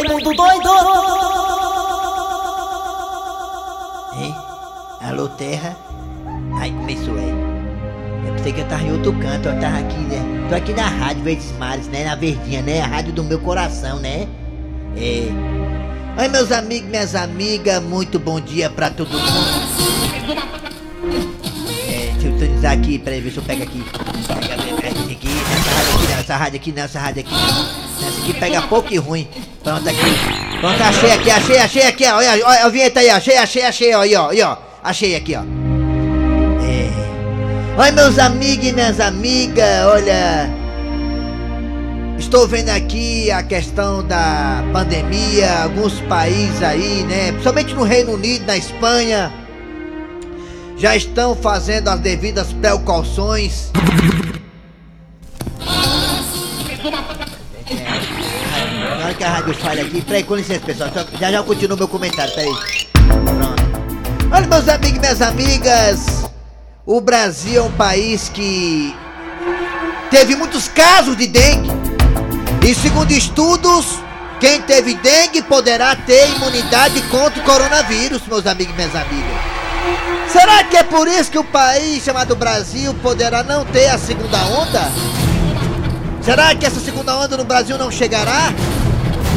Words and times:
Raimundo 0.00 0.34
doido! 0.34 0.70
Hein? 4.16 4.34
Alô, 5.02 5.28
Terra? 5.28 5.76
Ai, 6.58 6.70
começou 6.70 7.18
aí. 7.18 7.28
Eu 8.26 8.32
pensei 8.34 8.52
que 8.54 8.60
eu 8.60 8.68
tava 8.68 8.82
em 8.82 8.92
outro 8.92 9.12
canto, 9.18 9.48
eu 9.48 9.60
tava 9.60 9.78
aqui, 9.78 9.98
né? 9.98 10.46
Tô 10.48 10.54
aqui 10.54 10.72
na 10.72 10.88
Rádio 10.88 11.22
Verdes 11.22 11.52
Mares, 11.58 11.86
né? 11.88 12.04
Na 12.04 12.14
Verdinha, 12.14 12.62
né? 12.62 12.80
A 12.80 12.86
rádio 12.86 13.12
do 13.12 13.22
meu 13.22 13.40
coração, 13.40 13.98
né? 13.98 14.26
É. 14.96 15.28
Oi, 16.18 16.28
meus 16.28 16.50
amigos, 16.50 16.88
minhas 16.88 17.14
amigas, 17.14 17.82
muito 17.82 18.18
bom 18.18 18.40
dia 18.40 18.70
pra 18.70 18.88
todo 18.88 19.10
mundo. 19.10 19.60
É, 21.86 22.12
deixa 22.12 22.26
eu 22.26 22.34
atualizar 22.36 22.72
aqui, 22.72 22.98
peraí, 22.98 23.20
ver 23.20 23.32
se 23.32 23.36
eu 23.36 23.42
pego 23.42 23.64
aqui. 23.64 23.84
Pega 24.26 24.54
aqui, 24.54 25.12
aqui, 25.12 25.28
nessa 25.28 25.76
rádio 25.76 25.92
aqui, 25.92 26.06
nessa 26.08 26.36
rádio 26.36 26.56
aqui, 26.56 26.72
nessa 26.72 27.00
rádio 27.00 27.20
aqui. 27.20 27.89
Essa 28.06 28.20
aqui 28.20 28.32
pega 28.34 28.62
pouco 28.62 28.92
e 28.92 28.96
ruim. 28.96 29.28
Pronto, 29.62 29.88
aqui. 29.88 30.58
Pronto, 30.60 30.82
achei 30.82 31.12
aqui, 31.12 31.30
achei, 31.30 31.58
achei 31.58 31.86
aqui, 31.86 32.04
ó. 32.06 32.16
Olha, 32.16 32.46
olha 32.46 32.64
a 32.64 32.68
vinheta 32.68 33.00
aí. 33.00 33.10
Achei, 33.10 33.36
achei, 33.36 33.62
achei, 33.62 33.94
ó. 33.94 34.00
Aí, 34.00 34.14
ó, 34.14 34.30
aí, 34.30 34.42
ó. 34.42 34.56
Achei 34.82 35.14
aqui, 35.14 35.34
ó. 35.36 35.42
É. 36.62 37.80
Oi, 37.82 37.90
meus 37.92 38.18
amigos 38.18 38.66
e 38.66 38.72
minhas 38.72 39.00
amigas, 39.00 39.86
olha. 39.86 40.50
Estou 42.18 42.46
vendo 42.46 42.68
aqui 42.68 43.30
a 43.30 43.42
questão 43.42 44.06
da 44.06 44.62
pandemia, 44.72 45.62
alguns 45.62 46.00
países 46.02 46.62
aí, 46.62 47.02
né? 47.04 47.32
Principalmente 47.32 47.74
no 47.74 47.82
Reino 47.82 48.12
Unido, 48.12 48.46
na 48.46 48.56
Espanha, 48.56 49.32
já 50.76 50.94
estão 50.94 51.34
fazendo 51.34 51.88
as 51.88 51.98
devidas 52.00 52.52
precauções. 52.52 53.70
Rádio 59.40 59.54
falha 59.54 59.82
aqui, 59.82 60.00
peraí, 60.02 60.22
com 60.22 60.34
licença, 60.36 60.60
pessoal. 60.60 60.90
só- 60.92 61.04
Já 61.18 61.30
já 61.30 61.38
eu 61.38 61.44
continuo 61.44 61.76
meu 61.76 61.88
comentário, 61.88 62.32
peraí. 62.34 62.52
Pronto. 63.24 64.30
Olha, 64.32 64.46
meus 64.46 64.68
amigos 64.68 64.96
e 64.96 65.00
minhas 65.00 65.22
amigas, 65.22 66.30
o 66.86 67.00
Brasil 67.00 67.60
é 67.60 67.64
um 67.64 67.72
país 67.72 68.28
que 68.28 68.94
teve 70.10 70.36
muitos 70.36 70.68
casos 70.68 71.16
de 71.16 71.26
dengue. 71.26 71.70
E 72.66 72.74
segundo 72.74 73.10
estudos, 73.10 73.86
quem 74.38 74.60
teve 74.62 74.94
dengue 74.94 75.42
poderá 75.42 75.96
ter 75.96 76.28
imunidade 76.36 77.00
contra 77.02 77.40
o 77.40 77.44
coronavírus, 77.44 78.22
meus 78.28 78.46
amigos 78.46 78.72
e 78.74 78.76
minhas 78.76 78.94
amigas. 78.94 79.40
Será 80.30 80.62
que 80.62 80.76
é 80.76 80.82
por 80.84 81.08
isso 81.08 81.30
que 81.30 81.38
o 81.38 81.44
país 81.44 82.04
chamado 82.04 82.36
Brasil 82.36 82.94
poderá 83.02 83.42
não 83.42 83.64
ter 83.64 83.88
a 83.88 83.98
segunda 83.98 84.38
onda? 84.46 84.88
Será 86.22 86.54
que 86.54 86.64
essa 86.64 86.78
segunda 86.78 87.16
onda 87.16 87.36
no 87.36 87.44
Brasil 87.44 87.76
não 87.76 87.90
chegará? 87.90 88.52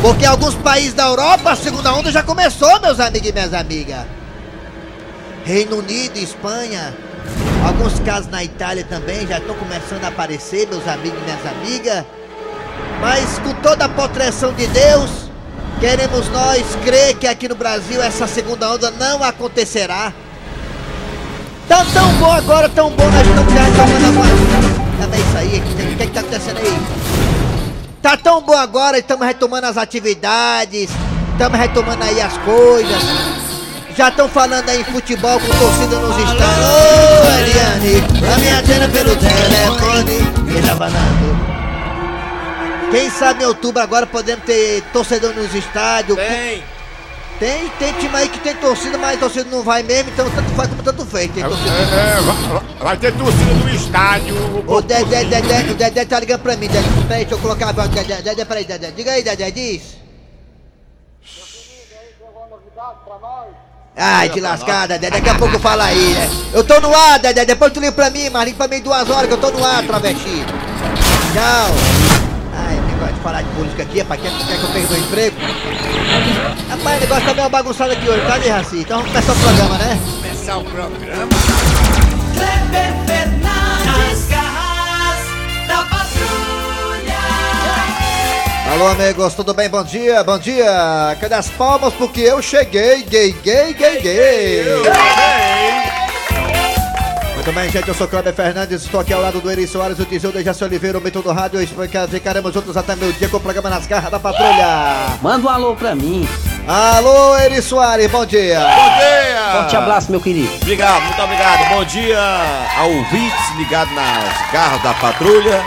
Porque 0.04 0.26
alguns 0.26 0.54
países 0.56 0.94
da 0.94 1.06
Europa 1.06 1.52
a 1.52 1.56
segunda 1.56 1.94
onda 1.94 2.12
já 2.12 2.22
começou, 2.22 2.78
meus 2.82 3.00
amigos 3.00 3.30
e 3.30 3.32
minhas 3.32 3.54
amigas. 3.54 4.06
Reino 5.46 5.78
Unido, 5.78 6.18
Espanha, 6.18 6.94
alguns 7.66 8.02
casos 8.02 8.30
na 8.30 8.44
Itália 8.44 8.84
também 8.84 9.26
já 9.26 9.38
estão 9.38 9.56
começando 9.56 10.04
a 10.04 10.10
aparecer, 10.10 10.68
meus 10.68 10.86
amigos 10.90 11.18
e 11.20 11.24
minhas 11.24 11.46
amigas. 11.46 12.04
Mas 13.00 13.40
com 13.40 13.54
toda 13.62 13.86
a 13.86 13.90
proteção 13.90 14.52
de 14.52 14.68
Deus, 14.68 15.10
queremos 15.80 16.28
nós 16.32 16.64
crer 16.84 17.16
que 17.16 17.26
aqui 17.26 17.48
no 17.48 17.56
Brasil 17.56 18.04
essa 18.04 18.28
segunda 18.28 18.74
onda 18.74 18.92
não 18.92 19.24
acontecerá. 19.24 20.12
Tá 21.66 21.86
tão 21.94 22.12
bom 22.16 22.30
agora, 22.34 22.68
tão 22.68 22.90
bom, 22.90 23.10
nós 23.10 23.26
estamos 23.26 23.54
já 23.54 23.62
retomando 23.62 25.14
a 25.14 25.18
isso 25.18 25.38
aí, 25.38 25.60
o 25.60 25.62
que, 25.62 25.96
que, 25.96 26.08
que 26.08 26.12
tá 26.12 26.20
acontecendo 26.20 26.58
aí? 26.58 27.23
Tá 28.04 28.18
tão 28.18 28.42
bom 28.42 28.58
agora, 28.58 29.00
estamos 29.00 29.26
retomando 29.26 29.66
as 29.66 29.78
atividades, 29.78 30.90
estamos 31.32 31.58
retomando 31.58 32.04
aí 32.04 32.20
as 32.20 32.38
coisas. 32.40 33.02
Já 33.96 34.10
estão 34.10 34.28
falando 34.28 34.68
aí 34.68 34.82
em 34.82 34.84
futebol 34.84 35.40
com 35.40 35.48
torcida 35.48 35.96
nos 36.00 36.18
estádios. 36.18 36.66
Ô, 36.68 37.30
Eliane, 37.40 38.04
a 38.34 38.38
minha 38.40 38.60
antena 38.60 38.90
pelo 38.90 39.16
telefone. 39.16 40.52
Quem 40.52 40.62
tá 40.62 40.76
falando? 40.76 41.44
Quem 42.92 43.10
sabe 43.10 43.44
em 43.44 43.48
outubro 43.48 43.82
agora 43.82 44.06
podemos 44.06 44.44
ter 44.44 44.82
torcedor 44.92 45.34
nos 45.34 45.56
estádios. 45.56 46.18
Tem. 46.18 46.62
Tem, 47.40 47.68
tem 47.80 47.92
time 47.94 48.16
aí 48.16 48.30
que 48.30 48.40
tem 48.40 48.56
torcida, 48.56 48.98
mas 48.98 49.18
a 49.18 49.20
torcida 49.20 49.50
não 49.50 49.64
vai 49.64 49.84
mesmo, 49.84 50.12
então 50.12 50.30
tanto 50.30 50.50
faz 50.52 50.70
como 50.70 50.84
tanto 50.84 51.06
fez. 51.06 51.32
Tem 51.32 51.44
É, 51.44 51.48
torcida. 51.48 51.70
é, 51.72 52.22
vai, 52.22 52.62
vai 52.80 52.98
ter 52.98 53.12
torcida 53.18 53.54
no 53.54 53.70
estádio. 53.70 54.64
Ô 54.68 54.82
Dedé, 54.82 55.26
Dedé, 55.26 55.72
o 55.72 55.74
Dedé 55.76 56.06
tá 56.06 56.20
ligando 56.20 56.42
pra 56.42 56.56
mim, 56.56 56.68
Dedé. 56.68 56.88
Peraí, 57.08 57.26
deixa 57.26 57.36
eu 57.36 57.40
colocar 57.40 57.70
a 57.70 57.72
voz 57.74 57.90
do 57.90 57.96
Dedé. 57.96 58.22
Dedé, 58.22 58.46
peraí, 58.46 58.64
Dedé. 58.66 58.92
Diga 58.92 59.12
aí, 59.12 59.24
Dedé, 59.24 59.52
diz. 59.52 59.82
Ai, 63.96 64.30
de 64.30 64.40
lascada, 64.40 64.98
Dedé, 64.98 65.10
daqui 65.12 65.30
a 65.30 65.36
pouco 65.36 65.60
fala 65.60 65.86
aí, 65.86 66.14
né? 66.14 66.30
Eu 66.54 66.64
tô 66.64 66.80
no 66.80 66.94
ar, 66.96 67.20
Dedé, 67.20 67.46
depois 67.46 67.74
tu 67.74 67.80
liga 67.80 67.92
pra 67.92 68.10
mim, 68.10 68.30
mas 68.30 68.46
liga 68.46 68.58
pra 68.58 68.68
mim 68.68 68.82
duas 68.82 69.10
horas 69.10 69.28
que 69.28 69.34
eu 69.34 69.38
tô 69.38 69.52
no 69.52 69.64
ar, 69.66 69.84
travesti. 69.84 70.46
Tchau. 71.34 72.03
Falar 73.24 73.42
de 73.42 73.50
política 73.52 73.84
aqui, 73.84 74.00
rapaz, 74.00 74.22
quer, 74.22 74.32
quer 74.32 74.58
que 74.58 74.64
eu 74.64 74.70
pegue 74.70 74.88
meu 74.88 74.98
emprego? 75.00 75.38
Rapaz, 76.70 76.98
o 76.98 77.00
negócio 77.00 77.26
tá 77.26 77.34
meio 77.34 77.50
bagunçado 77.50 77.94
aqui 77.94 78.10
hoje, 78.10 78.26
tá, 78.28 78.38
de 78.38 78.50
Raci? 78.50 78.80
Então 78.80 78.98
vamos 79.02 79.14
começar 79.14 79.32
o 79.32 79.36
programa, 79.38 79.78
né? 79.78 80.00
Começar 80.22 80.58
o 80.58 80.64
programa. 80.66 81.30
Kleber 82.34 82.94
Fernandes, 83.08 84.28
garras 84.28 85.20
da 85.70 85.78
patrulha. 85.86 87.20
Alô, 88.74 88.88
amigos, 88.88 89.34
tudo 89.36 89.54
bem? 89.54 89.70
Bom 89.70 89.86
dia, 89.86 90.22
bom 90.22 90.38
dia. 90.38 91.16
Cadê 91.22 91.36
as 91.36 91.48
palmas? 91.48 91.94
Porque 91.94 92.20
eu 92.20 92.42
cheguei, 92.42 93.04
gay, 93.04 93.32
gay, 93.42 93.74
gay, 93.74 94.02
gay. 94.02 94.66
Muito 97.44 97.60
bem, 97.60 97.70
gente, 97.70 97.90
eu 97.90 97.94
sou 97.94 98.08
Cláudio 98.08 98.32
Fernandes, 98.32 98.84
estou 98.84 99.02
aqui 99.02 99.12
ao 99.12 99.22
lado 99.22 99.42
do 99.42 99.52
Eri 99.52 99.68
Soares, 99.68 100.00
o 100.00 100.06
Tizil, 100.06 100.32
Dejaci 100.32 100.64
Oliveira, 100.64 100.98
o 100.98 101.02
Mito 101.02 101.22
do 101.22 101.30
Rádio, 101.34 101.62
e 101.62 101.68
ficaremos 101.68 102.54
juntos 102.54 102.78
até 102.78 102.96
meu 102.96 103.12
dia 103.12 103.28
com 103.28 103.36
o 103.36 103.40
programa 103.42 103.70
Nas 103.70 103.86
Garras 103.86 104.10
da 104.10 104.18
Patrulha. 104.18 105.20
Manda 105.22 105.46
um 105.46 105.50
alô 105.50 105.76
pra 105.76 105.94
mim. 105.94 106.26
Alô, 106.66 107.38
Eri 107.38 107.62
Soares, 107.62 108.10
bom 108.10 108.26
dia. 108.26 108.62
Bom 108.62 108.98
dia! 108.98 109.52
Forte 109.52 109.76
abraço, 109.76 110.10
meu 110.10 110.22
querido. 110.22 110.50
Obrigado, 110.62 111.04
muito 111.04 111.22
obrigado. 111.22 111.68
Bom 111.68 111.84
dia 111.84 112.18
a 112.78 112.84
ouvintes 112.86 113.58
ligados 113.58 113.94
nas 113.94 114.52
garras 114.54 114.82
da 114.82 114.94
patrulha. 114.94 115.62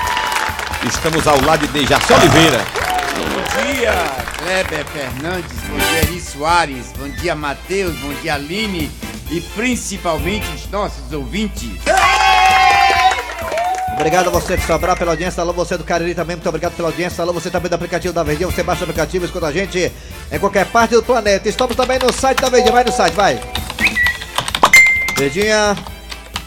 Estamos 0.88 1.26
ao 1.26 1.38
lado 1.42 1.66
de 1.66 1.78
Dejaci 1.78 2.10
Oliveira. 2.10 2.64
Bom 3.18 3.74
dia, 3.74 3.92
Kleber 4.38 4.86
Fernandes. 4.86 5.52
Bom 5.68 5.76
dia, 5.76 5.98
Eri 5.98 6.20
Soares. 6.22 6.86
Bom 6.98 7.08
dia, 7.10 7.34
Matheus. 7.34 7.94
Bom 7.96 8.14
dia, 8.22 8.32
Aline. 8.32 8.90
E 9.30 9.40
principalmente 9.40 10.46
os 10.54 10.70
nossos 10.70 11.12
ouvintes. 11.12 11.80
Obrigado 13.94 14.28
a 14.28 14.30
você 14.30 14.56
de 14.58 14.62
Sobral 14.66 14.94
pela 14.94 15.12
audiência, 15.12 15.40
alô 15.40 15.54
você 15.54 15.78
do 15.78 15.82
Cariri 15.82 16.14
também, 16.14 16.36
muito 16.36 16.46
obrigado 16.46 16.74
pela 16.76 16.88
audiência, 16.88 17.22
alô 17.22 17.32
você 17.32 17.48
também 17.48 17.70
do 17.70 17.74
aplicativo 17.74 18.12
da 18.12 18.22
Verdinha, 18.22 18.46
você 18.46 18.62
baixa 18.62 18.82
o 18.82 18.84
aplicativo 18.84 19.24
e 19.24 19.26
escuta 19.26 19.46
a 19.46 19.52
gente 19.52 19.90
em 20.30 20.38
qualquer 20.38 20.66
parte 20.66 20.94
do 20.94 21.02
planeta. 21.02 21.48
Estamos 21.48 21.74
também 21.74 21.98
no 21.98 22.12
site 22.12 22.38
da 22.38 22.50
Verdinha, 22.50 22.72
vai 22.72 22.84
no 22.84 22.92
site, 22.92 23.14
vai. 23.14 23.40
Verdinha, 25.16 25.74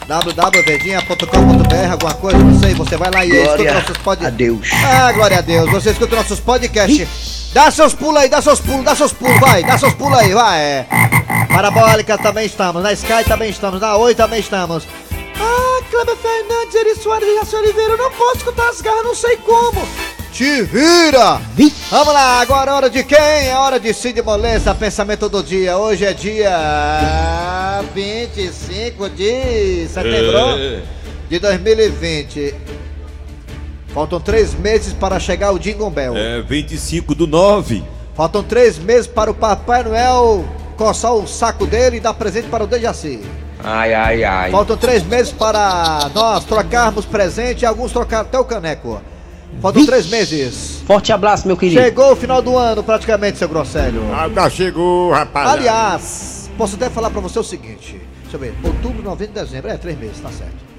www.verdinha.com.br, 0.06 1.92
alguma 1.92 2.14
coisa, 2.14 2.38
não 2.38 2.58
sei, 2.60 2.72
você 2.74 2.96
vai 2.96 3.10
lá 3.10 3.26
e 3.26 3.30
escuta 3.30 3.74
nossos 3.74 3.98
podcasts. 3.98 4.36
Deus. 4.36 4.68
Ah, 4.84 5.12
glória 5.12 5.38
a 5.38 5.40
Deus, 5.40 5.70
você 5.72 5.90
escuta 5.90 6.14
nossos 6.14 6.38
podcasts. 6.38 7.08
Dá 7.52 7.68
seus 7.68 7.94
pulos 7.94 8.22
aí, 8.22 8.28
dá 8.28 8.40
seus 8.40 8.60
pulos, 8.60 8.84
dá 8.84 8.94
seus 8.94 9.12
pulos, 9.12 9.40
vai, 9.40 9.64
dá 9.64 9.76
seus 9.76 9.92
pulos 9.94 10.16
aí, 10.16 10.32
vai. 10.32 10.86
Parabólica 11.48 12.16
também 12.16 12.46
estamos, 12.46 12.80
na 12.80 12.92
Sky 12.92 13.24
também 13.26 13.50
estamos, 13.50 13.80
na 13.80 13.96
Oi 13.96 14.14
também 14.14 14.38
estamos. 14.38 14.86
Ah, 15.36 15.82
Kleber 15.90 16.16
Fernandes, 16.16 16.74
Eri 16.76 16.94
Soares 16.94 17.28
e 17.28 17.34
Jaci 17.34 17.56
Oliveira, 17.56 17.94
eu 17.94 17.98
não 17.98 18.10
posso 18.12 18.36
escutar 18.36 18.68
as 18.68 18.80
garras, 18.80 19.02
não 19.02 19.16
sei 19.16 19.36
como. 19.38 19.80
Te 20.32 20.62
vira! 20.62 21.40
Vamos 21.90 22.14
lá, 22.14 22.40
agora 22.40 22.70
é 22.70 22.74
hora 22.74 22.90
de 22.90 23.02
quem? 23.02 23.18
É 23.18 23.56
hora 23.56 23.80
de 23.80 23.92
Cid 23.92 24.22
Moleza, 24.22 24.72
pensamento 24.72 25.28
do 25.28 25.42
dia. 25.42 25.76
Hoje 25.76 26.04
é 26.04 26.12
dia 26.12 27.82
25 27.92 29.10
de 29.10 29.88
setembro 29.88 30.86
de 31.28 31.38
2020. 31.40 32.54
Faltam 33.92 34.20
três 34.20 34.54
meses 34.54 34.92
para 34.92 35.18
chegar 35.18 35.52
o 35.52 35.58
Jingle 35.58 35.90
Bell. 35.90 36.16
É 36.16 36.40
25 36.42 37.14
do 37.14 37.26
9. 37.26 37.82
Faltam 38.14 38.42
três 38.42 38.78
meses 38.78 39.06
para 39.06 39.30
o 39.30 39.34
Papai 39.34 39.82
Noel 39.82 40.44
coçar 40.76 41.12
o 41.12 41.26
saco 41.26 41.66
dele 41.66 41.96
e 41.96 42.00
dar 42.00 42.14
presente 42.14 42.48
para 42.48 42.64
o 42.64 42.66
Dejaci. 42.66 43.20
Ai, 43.62 43.92
ai, 43.92 44.24
ai. 44.24 44.50
Faltam 44.50 44.76
três 44.76 45.04
meses 45.04 45.32
para 45.32 46.08
nós 46.14 46.44
trocarmos 46.44 47.04
presente 47.04 47.62
e 47.62 47.66
alguns 47.66 47.92
trocar 47.92 48.20
até 48.20 48.38
o 48.38 48.44
caneco. 48.44 49.00
Faltam 49.60 49.84
três 49.84 50.06
meses. 50.06 50.80
Forte 50.86 51.12
abraço, 51.12 51.46
meu 51.46 51.56
querido. 51.56 51.80
Chegou 51.80 52.12
o 52.12 52.16
final 52.16 52.40
do 52.40 52.56
ano 52.56 52.82
praticamente, 52.82 53.38
seu 53.38 53.48
Grosselho. 53.48 54.02
Ah, 54.14 54.28
já 54.32 54.48
chegou, 54.48 55.10
rapaz. 55.10 55.50
Aliás, 55.50 56.50
posso 56.56 56.76
até 56.76 56.88
falar 56.88 57.10
pra 57.10 57.20
você 57.20 57.38
o 57.38 57.44
seguinte. 57.44 58.00
Deixa 58.22 58.36
eu 58.36 58.40
ver. 58.40 58.54
Outubro, 58.62 59.02
novembro, 59.02 59.34
dezembro. 59.34 59.68
É, 59.70 59.76
três 59.76 59.98
meses, 59.98 60.20
tá 60.20 60.30
certo. 60.30 60.69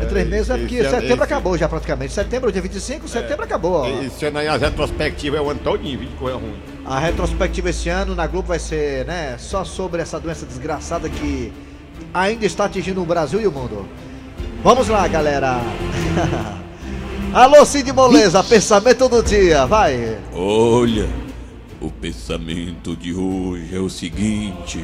É 0.00 0.04
três 0.06 0.28
meses, 0.28 0.50
é 0.50 0.56
porque 0.58 0.76
esse 0.76 0.90
setembro 0.90 1.14
esse- 1.14 1.22
acabou 1.22 1.58
já 1.58 1.68
praticamente. 1.68 2.12
Setembro, 2.12 2.50
dia 2.52 2.62
25, 2.62 3.08
setembro 3.08 3.44
acabou. 3.44 3.72
ó. 3.82 3.88
Esse 4.02 4.26
ano 4.26 4.38
aí 4.38 4.48
as 4.48 4.60
retrospectivas 4.60 5.40
é 5.40 5.42
o 5.42 5.50
ano 5.50 5.60
todinho, 5.60 5.98
viu? 5.98 6.08
Coisa 6.18 6.36
ruim. 6.38 6.54
A 6.84 6.98
retrospectiva 6.98 7.70
esse 7.70 7.88
ano 7.88 8.14
na 8.14 8.26
Globo 8.26 8.48
vai 8.48 8.58
ser, 8.58 9.04
né, 9.06 9.36
só 9.38 9.64
sobre 9.64 10.00
essa 10.00 10.18
doença 10.18 10.46
desgraçada 10.46 11.08
que 11.08 11.52
ainda 12.14 12.46
está 12.46 12.64
atingindo 12.64 13.02
o 13.02 13.04
Brasil 13.06 13.40
e 13.40 13.46
o 13.46 13.52
mundo. 13.52 13.86
Vamos 14.62 14.88
lá, 14.88 15.06
galera. 15.06 15.60
Alô, 17.32 17.64
Cid 17.64 17.92
Moleza, 17.92 18.42
pensamento 18.42 19.08
do 19.08 19.22
dia, 19.22 19.66
vai. 19.66 20.16
Olha, 20.32 21.06
o 21.80 21.90
pensamento 21.90 22.96
de 22.96 23.12
hoje 23.12 23.76
é 23.76 23.78
o 23.78 23.90
seguinte: 23.90 24.82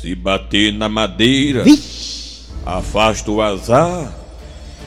se 0.00 0.14
bater 0.14 0.72
na 0.72 0.88
madeira, 0.88 1.64
afasta 2.64 3.30
o 3.30 3.42
azar. 3.42 4.14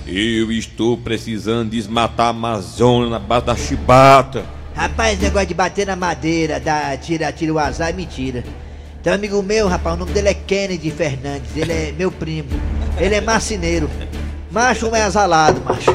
Eu 0.08 0.52
estou 0.52 0.98
precisando 0.98 1.69
desmatar 1.69 2.28
a 2.28 2.30
Amazônia 2.30 3.10
na 3.10 3.19
base 3.19 3.46
da 3.46 3.56
chibata. 3.56 4.46
Rapaz, 4.74 5.19
negócio 5.19 5.48
de 5.48 5.54
bater 5.54 5.86
na 5.86 5.96
madeira, 5.96 6.60
dar, 6.60 6.98
tira, 6.98 7.31
tira 7.31 7.54
o 7.54 7.60
azar 7.60 7.90
é 7.90 7.94
mentira. 7.94 8.44
Tem 9.04 9.12
um 9.12 9.16
amigo 9.16 9.44
meu, 9.44 9.68
rapaz, 9.68 9.96
o 9.96 10.00
nome 10.00 10.13
dele 10.13 10.30
é 10.30 10.34
Kennedy 10.34 10.90
Fernandes, 10.92 11.56
ele 11.58 11.74
é 11.74 11.92
meu 11.92 12.12
primo. 12.12 12.50
Ele 12.98 13.16
é 13.16 13.22
marceneiro. 13.22 13.90
Macho 14.50 14.96
é 14.96 15.02
azalado, 15.02 15.62
macho. 15.62 15.92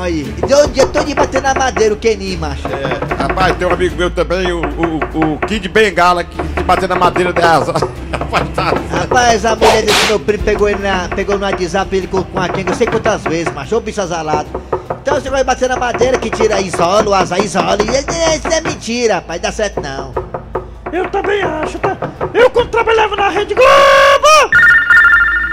Aí, 0.00 0.22
de 0.22 0.54
um 0.54 0.68
dia 0.68 0.86
todo 0.86 1.04
dia 1.04 1.14
batendo 1.14 1.42
na 1.42 1.54
madeira, 1.54 1.92
o 1.92 1.96
Kenny, 1.96 2.36
macho. 2.36 2.68
É, 2.68 3.20
rapaz, 3.20 3.56
tem 3.56 3.66
um 3.66 3.72
amigo 3.72 3.96
meu 3.96 4.08
também, 4.08 4.52
o, 4.52 4.60
o, 4.60 5.34
o 5.34 5.38
Kid 5.40 5.68
Bengala, 5.68 6.22
que 6.22 6.36
se 6.36 6.62
bater 6.62 6.88
na 6.88 6.94
madeira 6.94 7.32
de 7.32 7.42
asa. 7.42 7.72
Rapaz, 8.92 9.44
a 9.44 9.56
mulher 9.56 9.84
desse 9.84 10.06
meu 10.06 10.20
primo 10.20 10.44
pegou 10.44 10.68
ele 10.68 10.80
na, 10.80 11.08
pegou 11.08 11.36
no 11.36 11.44
WhatsApp 11.44 11.96
ele 11.96 12.06
com, 12.06 12.22
com 12.22 12.38
a 12.38 12.48
quenga, 12.48 12.70
eu 12.70 12.76
sei 12.76 12.86
quantas 12.86 13.24
vezes, 13.24 13.52
macho, 13.52 13.76
ô 13.76 13.80
bicho 13.80 14.00
azalado. 14.00 14.48
Então 15.02 15.16
você 15.16 15.30
vai 15.30 15.42
bater 15.42 15.68
na 15.68 15.76
madeira 15.76 16.16
que 16.16 16.30
tira 16.30 16.60
isola, 16.60 17.08
o 17.08 17.14
azar 17.14 17.40
isola, 17.40 17.78
isso 17.82 18.48
é 18.52 18.60
mentira, 18.60 19.16
rapaz, 19.16 19.40
dá 19.40 19.50
certo 19.50 19.80
não. 19.80 20.12
Eu 20.92 21.10
também 21.10 21.42
acho, 21.42 21.76
tá? 21.80 21.96
Eu 22.32 22.48
quando 22.50 22.68
trabalhava 22.68 23.16
na 23.16 23.30
Rede 23.30 23.52
Globo! 23.52 24.54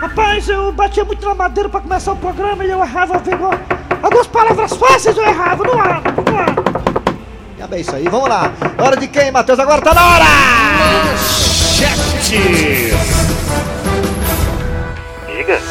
Rapaz, 0.01 0.47
eu 0.47 0.71
batia 0.71 1.03
muito 1.03 1.25
na 1.25 1.33
madeira 1.33 1.67
pra 1.67 1.79
começar 1.79 2.11
o 2.11 2.17
programa 2.17 2.63
e 2.63 2.69
eu 2.69 2.79
errava 2.79 3.19
pegou 3.19 3.49
algumas 4.05 4.27
palavras 4.27 4.73
fáceis 4.73 5.17
eu 5.17 5.23
errava, 5.23 5.63
não 5.63 5.79
há, 5.79 6.01
não 6.29 6.39
há. 6.39 6.45
Já 7.57 7.67
bem 7.67 7.81
isso 7.81 7.95
aí, 7.95 8.07
vamos 8.07 8.29
lá. 8.29 8.51
Hora 8.77 8.95
de 8.95 9.07
quem, 9.07 9.31
Matheus? 9.31 9.59
Agora 9.59 9.81
tá 9.81 9.93
na 9.93 10.07
hora! 10.07 10.25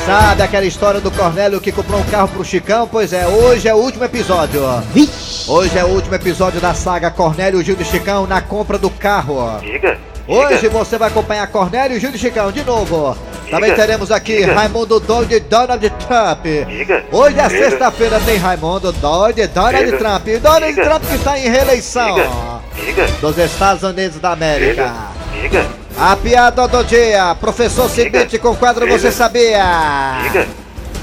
Sabe 0.05 0.43
aquela 0.43 0.67
história 0.67 1.01
do 1.01 1.11
Cornélio 1.11 1.61
que 1.61 1.73
comprou 1.73 2.01
um 2.01 2.05
carro 2.05 2.29
pro 2.29 2.45
Chicão? 2.45 2.89
Pois 2.91 3.13
é, 3.13 3.27
hoje 3.27 3.69
é 3.69 3.75
o 3.75 3.79
último 3.79 4.05
episódio. 4.05 4.63
Hoje 5.47 5.79
é 5.79 5.85
o 5.85 5.89
último 5.89 6.15
episódio 6.15 6.61
da 6.61 6.75
saga 6.75 7.11
Cornélio 7.11 7.63
Gil 7.63 7.77
de 7.77 7.85
Chicão 7.85 8.27
na 8.27 8.41
compra 8.41 8.79
do 8.79 8.91
carro. 8.91 9.61
Hoje 10.27 10.69
você 10.69 10.99
vai 10.99 11.09
acompanhar 11.09 11.47
Cornélio 11.49 11.99
Gil 12.01 12.11
de 12.11 12.19
Chicão 12.19 12.51
de 12.51 12.65
novo. 12.65 13.17
Também 13.51 13.75
teremos 13.75 14.11
aqui 14.11 14.43
Raimundo 14.43 14.99
Doide 15.01 15.35
e 15.35 15.41
Donald 15.41 15.91
Trump. 15.91 16.47
Hoje 17.13 17.39
é 17.39 17.49
sexta-feira, 17.49 18.21
tem 18.21 18.37
Raimundo 18.37 18.93
Doide 18.93 19.43
e 19.43 19.47
Donald 19.47 19.93
Trump. 19.93 20.29
E 20.29 20.39
Donald 20.39 20.75
Trump 20.75 21.03
que 21.05 21.15
está 21.15 21.39
em 21.39 21.49
reeleição 21.49 22.17
dos 23.21 23.39
Estados 23.39 23.83
Unidos 23.83 24.19
da 24.21 24.33
América. 24.33 24.93
A 25.99 26.17
piada 26.17 26.67
do 26.67 26.85
dia, 26.85 27.37
professor 27.41 27.89
Cibite 27.89 28.39
com 28.39 28.51
o 28.51 28.57
quadro 28.57 28.87
Você 28.89 29.13
Sabia? 29.13 29.63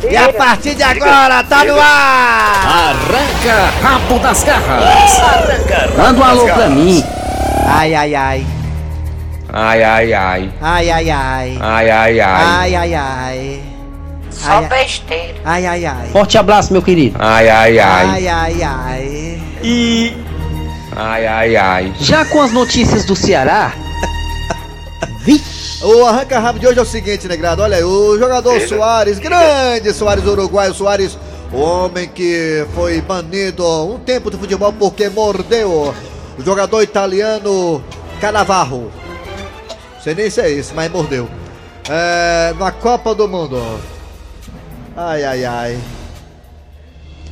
E 0.09 0.17
a 0.17 0.33
partir 0.33 0.75
de 0.75 0.83
agora, 0.83 1.43
tá 1.43 1.63
no 1.63 1.79
ar! 1.79 2.89
Arranca 2.89 3.71
rabo 3.81 4.19
das 4.19 4.43
garras. 4.43 5.19
Arranca 5.21 5.89
Manda 5.95 6.19
um 6.19 6.23
alô 6.23 6.45
pra 6.45 6.69
mim. 6.69 7.03
Ai, 7.67 7.93
ai, 7.93 8.15
ai. 8.15 8.60
Ai, 9.53 9.83
ai, 9.83 10.13
ai. 10.13 10.53
Ai, 10.61 10.89
ai, 10.89 11.09
ai. 11.09 11.57
Ai, 11.59 11.91
ai, 11.91 12.19
ai. 12.21 12.43
Ai, 12.45 12.75
ai, 12.75 12.93
ai. 12.95 13.63
Só 14.29 14.61
besteira. 14.61 15.39
Ai, 15.43 15.65
ai, 15.67 15.85
ai. 15.85 16.09
Forte 16.09 16.37
abraço, 16.37 16.71
meu 16.71 16.81
querido. 16.81 17.17
Ai, 17.19 17.49
ai, 17.49 17.79
Ai, 17.79 18.27
ai, 18.27 18.63
ai. 18.63 20.17
Ai, 20.95 21.27
ai, 21.27 21.55
ai. 21.57 21.93
Já 21.99 22.23
com 22.23 22.41
as 22.41 22.53
notícias 22.53 23.03
do 23.05 23.15
Ceará? 23.15 23.73
O 25.83 26.05
arranca-rabo 26.05 26.59
de 26.59 26.67
hoje 26.67 26.77
é 26.77 26.81
o 26.81 26.85
seguinte, 26.85 27.27
Negrado. 27.27 27.63
Olha 27.63 27.77
aí, 27.77 27.83
o 27.83 28.17
jogador 28.17 28.61
Soares, 28.61 29.17
grande 29.17 29.91
Soares 29.91 30.23
uruguaio, 30.25 30.75
Soares, 30.75 31.17
o 31.51 31.59
homem 31.59 32.07
que 32.07 32.63
foi 32.75 33.01
banido 33.01 33.65
um 33.87 33.97
tempo 33.97 34.29
do 34.29 34.37
futebol 34.37 34.71
porque 34.71 35.09
mordeu 35.09 35.91
o 36.37 36.43
jogador 36.43 36.83
italiano 36.83 37.83
Canavarro. 38.19 38.91
Sei 40.03 40.15
nem 40.15 40.29
se 40.29 40.41
é 40.41 40.49
isso, 40.49 40.73
mas 40.75 40.91
mordeu. 40.91 41.29
É, 41.87 42.53
na 42.57 42.71
Copa 42.71 43.13
do 43.13 43.27
Mundo. 43.27 43.61
Ai, 44.97 45.23
ai, 45.23 45.45
ai. 45.45 45.79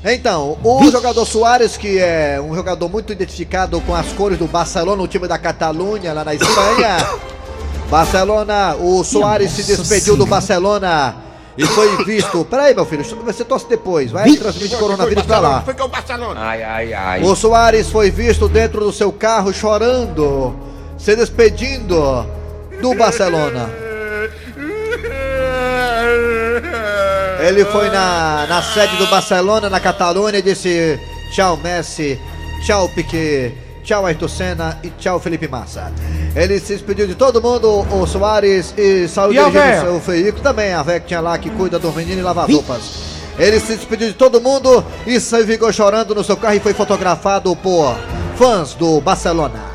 Então, 0.04 0.58
o 0.64 0.90
jogador 0.90 1.26
Soares, 1.26 1.76
que 1.76 1.98
é 1.98 2.40
um 2.40 2.56
jogador 2.56 2.88
muito 2.88 3.12
identificado 3.12 3.82
com 3.82 3.94
as 3.94 4.14
cores 4.14 4.38
do 4.38 4.48
Barcelona, 4.48 5.02
o 5.02 5.08
time 5.08 5.28
da 5.28 5.38
Catalunha, 5.38 6.14
lá 6.14 6.24
na 6.24 6.34
Espanha. 6.34 6.98
Barcelona, 7.90 8.76
o 8.76 9.04
Soares 9.04 9.52
se 9.52 9.64
despediu 9.64 10.16
do 10.16 10.26
Barcelona 10.28 11.16
e 11.58 11.66
foi 11.66 12.06
visto. 12.06 12.46
Peraí, 12.46 12.76
meu 12.76 12.86
filho, 12.86 13.04
você 13.04 13.44
torce 13.44 13.68
depois, 13.68 14.12
vai 14.12 14.32
transmitir 14.36 14.78
coronavírus 14.78 15.26
pra 15.26 15.40
lá. 15.40 15.62
Foi 15.64 15.74
com 15.74 15.86
o 15.86 15.88
Barcelona. 15.90 16.40
Ai, 16.40 16.64
ai, 16.64 16.94
ai. 16.94 17.24
O 17.24 17.36
Soares 17.36 17.90
foi 17.90 18.12
visto 18.12 18.48
dentro 18.48 18.82
do 18.82 18.94
seu 18.94 19.12
carro 19.12 19.52
chorando, 19.52 20.56
se 21.00 21.16
despedindo 21.16 22.39
do 22.82 22.94
Barcelona. 22.96 23.70
Ele 27.42 27.66
foi 27.66 27.90
na, 27.90 28.46
na 28.48 28.62
sede 28.62 28.96
do 28.98 29.08
Barcelona, 29.08 29.70
na 29.70 29.80
Catalunha, 29.80 30.40
e 30.40 30.42
disse 30.42 31.00
tchau 31.34 31.58
Messi, 31.58 32.20
tchau 32.66 32.90
Piquet, 32.90 33.54
tchau 33.84 34.06
Ayrton 34.06 34.28
Senna 34.28 34.78
e 34.84 34.90
tchau 34.90 35.20
Felipe 35.20 35.48
Massa. 35.48 35.92
Ele 36.36 36.60
se 36.60 36.74
despediu 36.74 37.08
de 37.08 37.16
todo 37.16 37.42
mundo, 37.42 37.86
o 37.92 38.06
Soares, 38.06 38.74
e 38.78 39.08
saiu 39.08 39.32
E 39.32 39.52
dirigindo 39.52 39.82
seu 39.82 40.00
veículo 40.00 40.44
também, 40.44 40.74
a 40.74 40.84
véia 40.84 41.00
que 41.00 41.08
tinha 41.08 41.22
lá 41.22 41.38
que 41.38 41.50
cuida 41.50 41.80
dos 41.80 41.96
meninos 41.96 42.20
e 42.20 42.24
lava 42.24 42.46
roupas. 42.46 43.10
Ele 43.38 43.60
se 43.60 43.76
despediu 43.76 44.10
de 44.10 44.14
todo 44.14 44.42
mundo 44.42 44.84
e 45.08 45.20
saiu 45.20 45.48
ficou 45.48 45.72
chorando 45.72 46.14
no 46.14 46.24
seu 46.24 46.36
carro 46.36 46.56
e 46.56 46.60
foi 46.60 46.74
fotografado 46.74 47.56
por 47.56 47.96
fãs 48.36 48.74
do 48.74 49.00
Barcelona. 49.00 49.69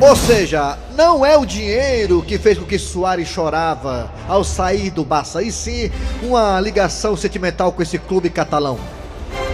Ou 0.00 0.16
seja, 0.16 0.78
não 0.96 1.26
é 1.26 1.36
o 1.36 1.44
dinheiro 1.44 2.22
que 2.22 2.38
fez 2.38 2.56
com 2.58 2.64
que 2.64 2.78
Soares 2.78 3.28
chorava 3.28 4.10
ao 4.26 4.42
sair 4.42 4.88
do 4.90 5.04
Barça, 5.04 5.42
e 5.42 5.52
sim 5.52 5.90
uma 6.22 6.58
ligação 6.58 7.14
sentimental 7.16 7.70
com 7.70 7.82
esse 7.82 7.98
clube 7.98 8.30
catalão. 8.30 8.78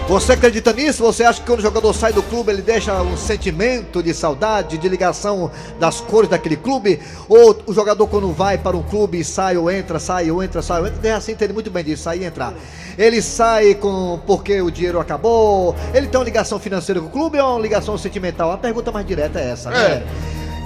Você 0.08 0.34
acredita 0.34 0.72
nisso? 0.72 1.02
Você 1.02 1.24
acha 1.24 1.40
que 1.40 1.46
quando 1.46 1.58
o 1.58 1.62
jogador 1.62 1.92
sai 1.92 2.12
do 2.12 2.22
clube 2.22 2.52
ele 2.52 2.62
deixa 2.62 3.02
um 3.02 3.16
sentimento 3.16 4.00
de 4.00 4.14
saudade, 4.14 4.78
de 4.78 4.88
ligação 4.88 5.50
das 5.80 6.00
cores 6.00 6.30
daquele 6.30 6.56
clube? 6.56 7.00
Ou 7.28 7.60
o 7.66 7.74
jogador 7.74 8.06
quando 8.06 8.30
vai 8.32 8.56
para 8.56 8.76
um 8.76 8.84
clube 8.84 9.24
sai 9.24 9.56
ou 9.56 9.68
entra, 9.68 9.98
sai 9.98 10.30
ou 10.30 10.44
entra, 10.44 10.62
sai 10.62 10.80
ou 10.80 10.86
entra, 10.86 11.16
assim 11.16 11.32
entende 11.32 11.52
muito 11.52 11.72
bem 11.72 11.82
disso, 11.82 12.04
sair 12.04 12.22
e 12.22 12.24
entrar. 12.24 12.54
Ele 12.96 13.20
sai 13.20 13.74
com 13.74 14.20
porque 14.24 14.62
o 14.62 14.70
dinheiro 14.70 15.00
acabou? 15.00 15.74
Ele 15.92 16.06
tem 16.06 16.20
uma 16.20 16.24
ligação 16.24 16.60
financeira 16.60 17.00
com 17.00 17.08
o 17.08 17.10
clube 17.10 17.40
ou 17.40 17.54
uma 17.54 17.60
ligação 17.60 17.98
sentimental? 17.98 18.52
A 18.52 18.58
pergunta 18.58 18.92
mais 18.92 19.04
direta 19.04 19.40
é 19.40 19.50
essa, 19.50 19.70
né? 19.70 20.04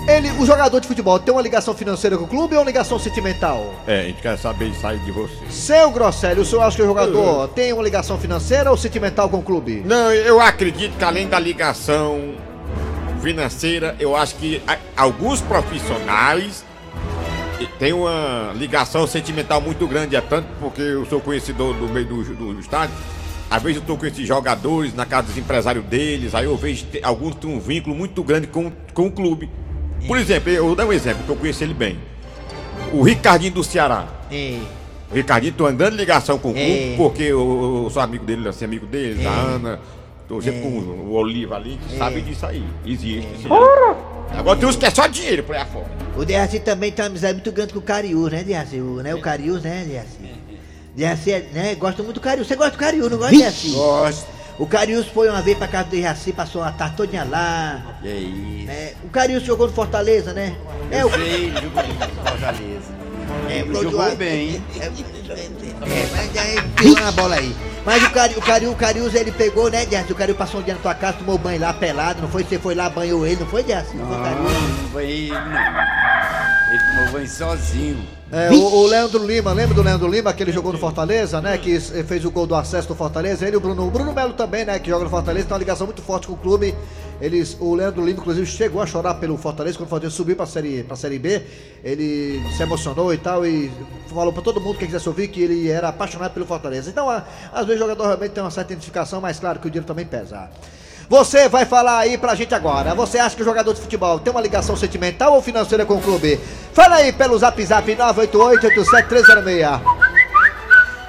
Ele, 0.08 0.30
o 0.32 0.46
jogador 0.46 0.80
de 0.80 0.88
futebol 0.88 1.18
tem 1.18 1.32
uma 1.32 1.42
ligação 1.42 1.74
financeira 1.74 2.16
com 2.16 2.24
o 2.24 2.28
clube 2.28 2.54
ou 2.54 2.60
uma 2.60 2.66
ligação 2.66 2.98
sentimental? 2.98 3.74
É, 3.86 4.00
a 4.00 4.04
gente 4.04 4.22
quer 4.22 4.36
saber 4.38 4.66
isso 4.66 4.86
aí 4.86 4.98
de 4.98 5.12
você. 5.12 5.34
Seu 5.50 5.90
Grosselio, 5.90 6.42
o 6.42 6.44
senhor 6.44 6.62
acha 6.62 6.76
que 6.76 6.82
o 6.82 6.86
jogador 6.86 7.48
tem 7.48 7.72
uma 7.72 7.82
ligação 7.82 8.18
financeira 8.18 8.70
ou 8.70 8.76
sentimental 8.76 9.28
com 9.28 9.38
o 9.38 9.42
clube? 9.42 9.82
Não, 9.84 10.12
eu 10.12 10.40
acredito 10.40 10.96
que 10.96 11.04
além 11.04 11.28
da 11.28 11.38
ligação 11.38 12.34
financeira, 13.20 13.94
eu 14.00 14.16
acho 14.16 14.34
que 14.36 14.62
alguns 14.96 15.40
profissionais 15.40 16.64
têm 17.78 17.92
uma 17.92 18.52
ligação 18.54 19.06
sentimental 19.06 19.60
muito 19.60 19.86
grande, 19.86 20.16
é 20.16 20.20
tanto 20.20 20.48
porque 20.58 20.82
eu 20.82 21.06
sou 21.06 21.20
conhecedor 21.20 21.74
do 21.74 21.88
meio 21.88 22.06
do, 22.06 22.24
do, 22.24 22.54
do 22.54 22.60
estádio. 22.60 22.94
Às 23.50 23.62
vezes 23.62 23.78
eu 23.78 23.82
tô 23.82 23.96
com 23.96 24.06
esses 24.06 24.26
jogadores 24.26 24.94
na 24.94 25.04
casa 25.04 25.28
dos 25.28 25.36
empresários 25.36 25.84
deles, 25.84 26.34
aí 26.34 26.44
eu 26.44 26.56
vejo 26.56 26.86
que 26.86 27.00
alguns 27.02 27.34
têm 27.34 27.50
um 27.50 27.58
vínculo 27.58 27.96
muito 27.96 28.22
grande 28.22 28.46
com, 28.46 28.70
com 28.94 29.06
o 29.06 29.10
clube. 29.10 29.50
Por 30.06 30.18
exemplo, 30.18 30.50
eu 30.50 30.66
vou 30.66 30.74
dar 30.76 30.86
um 30.86 30.92
exemplo 30.92 31.22
que 31.24 31.30
eu 31.30 31.36
conheço 31.36 31.62
ele 31.64 31.74
bem. 31.74 31.98
O 32.92 33.02
Ricardinho 33.02 33.52
do 33.52 33.62
Ceará. 33.64 34.06
É. 34.30 34.58
O 35.10 35.14
Ricardinho 35.14 35.52
tem 35.52 35.66
uma 35.66 35.72
grande 35.72 35.96
ligação 35.96 36.38
com 36.38 36.50
o 36.50 36.54
clube, 36.54 36.92
É. 36.92 36.94
porque 36.96 37.22
eu, 37.24 37.82
eu 37.84 37.90
sou 37.90 38.00
amigo 38.02 38.24
dele, 38.24 38.48
assim, 38.48 38.64
amigo 38.64 38.86
dele, 38.86 39.22
da 39.22 39.30
É. 39.30 39.34
Ana. 39.54 39.80
Tô 40.28 40.40
sempre 40.40 40.60
com 40.60 40.68
o 40.68 41.12
Oliva 41.14 41.56
ali, 41.56 41.76
que 41.88 41.98
sabe 41.98 42.20
disso 42.20 42.46
aí. 42.46 42.62
Existe. 42.86 43.28
Agora 44.32 44.56
tem 44.58 44.68
uns 44.68 44.76
que 44.76 44.86
é 44.86 44.90
só 44.90 45.08
dinheiro 45.08 45.42
por 45.42 45.56
aí 45.56 45.62
afora. 45.62 45.86
O 46.16 46.24
Deaci 46.24 46.60
também 46.60 46.92
tem 46.92 47.04
uma 47.04 47.08
amizade 47.10 47.34
muito 47.34 47.50
grande 47.50 47.72
com 47.72 47.80
o 47.80 47.82
Cariús, 47.82 48.30
né, 48.30 48.44
Deaci? 48.44 48.80
O, 48.80 49.02
né, 49.02 49.12
o 49.12 49.20
Cariús, 49.20 49.62
né? 49.62 50.04
Deaci, 50.94 51.32
é- 51.32 51.48
né, 51.52 51.74
gosta 51.74 52.02
muito 52.04 52.14
do 52.16 52.20
Cariús. 52.20 52.46
Você 52.46 52.54
gosta 52.54 52.72
do 52.72 52.78
Cariús, 52.78 53.10
não 53.10 53.18
gosta, 53.18 53.36
Deaci? 53.36 53.70
Gosto. 53.72 54.26
O 54.60 54.66
Cariús 54.66 55.06
foi 55.06 55.30
uma 55.30 55.40
vez 55.40 55.56
pra 55.56 55.66
casa 55.66 55.84
do 55.84 55.90
Deaci, 55.92 56.34
passou 56.34 56.60
uma 56.60 56.70
tarde 56.70 56.94
todinha 56.94 57.24
lá. 57.24 57.80
Que 58.02 58.08
isso. 58.08 58.70
É, 58.70 58.92
o 59.02 59.08
Cariús 59.08 59.42
jogou 59.42 59.66
no 59.66 59.72
Fortaleza, 59.72 60.34
né? 60.34 60.54
É, 60.90 61.00
Eu 61.00 61.06
o... 61.06 61.10
sei, 61.12 61.50
jogou 61.50 61.82
no 61.82 62.28
Fortaleza. 62.28 63.00
É, 63.48 63.64
jogou 63.64 63.98
lado. 64.00 64.16
bem. 64.16 64.62
É, 64.78 64.84
é, 64.84 64.90
mas 66.14 66.36
aí 66.36 66.62
pisou 66.76 67.00
na 67.00 67.10
bola 67.10 67.36
aí. 67.36 67.56
Mas 67.86 68.02
o 68.02 68.10
Cari, 68.10 68.34
o 68.34 68.42
Cari, 68.42 68.66
o 68.66 68.74
Cariús 68.74 69.14
ele 69.14 69.32
pegou, 69.32 69.70
né, 69.70 69.86
Dias? 69.86 70.10
O 70.10 70.14
Cariús 70.14 70.36
passou 70.36 70.60
um 70.60 70.62
dia 70.62 70.74
na 70.74 70.80
tua 70.80 70.94
casa, 70.94 71.16
tomou 71.16 71.38
banho 71.38 71.58
lá 71.58 71.72
pelado, 71.72 72.20
não 72.20 72.28
foi? 72.28 72.44
Você 72.44 72.58
foi 72.58 72.74
lá, 72.74 72.90
banhou 72.90 73.26
ele, 73.26 73.40
não 73.40 73.46
foi, 73.46 73.62
Dias? 73.62 73.86
Não 73.94 74.06
foi, 74.06 74.16
Não, 74.18 74.22
Cariús? 74.24 74.52
não 74.52 74.88
foi 74.90 75.04
ele, 75.10 75.30
não. 75.30 76.70
Ele 76.70 76.82
tomou 76.96 77.12
banho 77.12 77.28
sozinho. 77.28 78.06
É, 78.32 78.48
o, 78.52 78.54
o 78.62 78.86
Leandro 78.86 79.26
Lima, 79.26 79.52
lembra 79.52 79.74
do 79.74 79.82
Leandro 79.82 80.06
Lima, 80.08 80.32
que 80.32 80.40
ele 80.40 80.52
jogou 80.52 80.72
no 80.72 80.78
Fortaleza, 80.78 81.40
né? 81.40 81.58
Que 81.58 81.72
s- 81.74 82.04
fez 82.04 82.24
o 82.24 82.30
gol 82.30 82.46
do 82.46 82.54
acesso 82.54 82.86
do 82.86 82.94
Fortaleza. 82.94 83.44
Ele 83.44 83.56
e 83.56 83.58
o 83.58 83.60
Bruno. 83.60 83.84
O 83.88 83.90
Bruno 83.90 84.12
Melo 84.12 84.34
também, 84.34 84.64
né? 84.64 84.78
Que 84.78 84.88
joga 84.88 85.02
no 85.02 85.10
Fortaleza, 85.10 85.46
tem 85.46 85.52
uma 85.52 85.58
ligação 85.58 85.84
muito 85.84 86.00
forte 86.00 86.28
com 86.28 86.34
o 86.34 86.36
clube. 86.36 86.72
Eles, 87.20 87.56
o 87.58 87.74
Leandro 87.74 88.04
Lima, 88.06 88.20
inclusive, 88.20 88.46
chegou 88.46 88.80
a 88.80 88.86
chorar 88.86 89.14
pelo 89.14 89.36
Fortaleza 89.36 89.76
quando 89.76 89.88
o 89.88 89.90
Fortaleza 89.90 90.14
subiu 90.16 90.36
pra 90.36 90.46
série, 90.46 90.84
pra 90.84 90.94
série 90.94 91.18
B. 91.18 91.42
Ele 91.82 92.40
se 92.56 92.62
emocionou 92.62 93.12
e 93.12 93.18
tal, 93.18 93.44
e 93.44 93.68
falou 94.14 94.32
pra 94.32 94.42
todo 94.42 94.60
mundo 94.60 94.78
que 94.78 94.86
quisesse 94.86 95.08
ouvir 95.08 95.26
que 95.26 95.42
ele 95.42 95.68
era 95.68 95.88
apaixonado 95.88 96.32
pelo 96.32 96.46
Fortaleza. 96.46 96.88
Então, 96.88 97.10
a- 97.10 97.24
às 97.52 97.66
vezes 97.66 97.80
o 97.82 97.84
jogador 97.84 98.04
realmente 98.06 98.30
tem 98.30 98.44
uma 98.44 98.50
certa 98.52 98.72
identificação, 98.72 99.20
mas 99.20 99.40
claro 99.40 99.58
que 99.58 99.66
o 99.66 99.70
dinheiro 99.70 99.86
também 99.88 100.06
pesa. 100.06 100.48
Você 101.10 101.48
vai 101.48 101.66
falar 101.66 101.98
aí 101.98 102.16
pra 102.16 102.36
gente 102.36 102.54
agora. 102.54 102.94
Você 102.94 103.18
acha 103.18 103.34
que 103.34 103.42
o 103.42 103.44
jogador 103.44 103.74
de 103.74 103.80
futebol 103.80 104.20
tem 104.20 104.30
uma 104.30 104.40
ligação 104.40 104.76
sentimental 104.76 105.34
ou 105.34 105.42
financeira 105.42 105.84
com 105.84 105.94
o 105.94 106.00
clube? 106.00 106.38
Fala 106.72 106.94
aí 106.94 107.10
pelo 107.10 107.36
zap 107.36 107.60
zap 107.66 107.96
988-87306. 107.96 109.80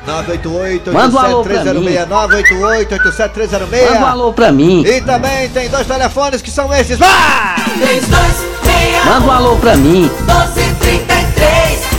988 0.03 0.91
Manda 0.91 1.15
um 1.15 1.19
alô 1.19 1.43
pra 1.43 1.53
87306 1.53 2.09
988 2.09 2.93
87306 2.95 3.91
Manda 3.91 3.99
um 3.99 4.07
alô 4.07 4.33
pra 4.33 4.51
mim. 4.51 4.83
E 4.83 5.01
também 5.01 5.47
tem 5.49 5.69
dois 5.69 5.85
telefones 5.85 6.41
que 6.41 6.49
são 6.49 6.73
esses. 6.73 6.97
Vai! 6.97 7.55
3261 7.77 9.05
Manda 9.05 9.27
um 9.27 9.31
alô 9.31 9.55
pra 9.57 9.75
mim. 9.75 10.09
1233 10.09 11.90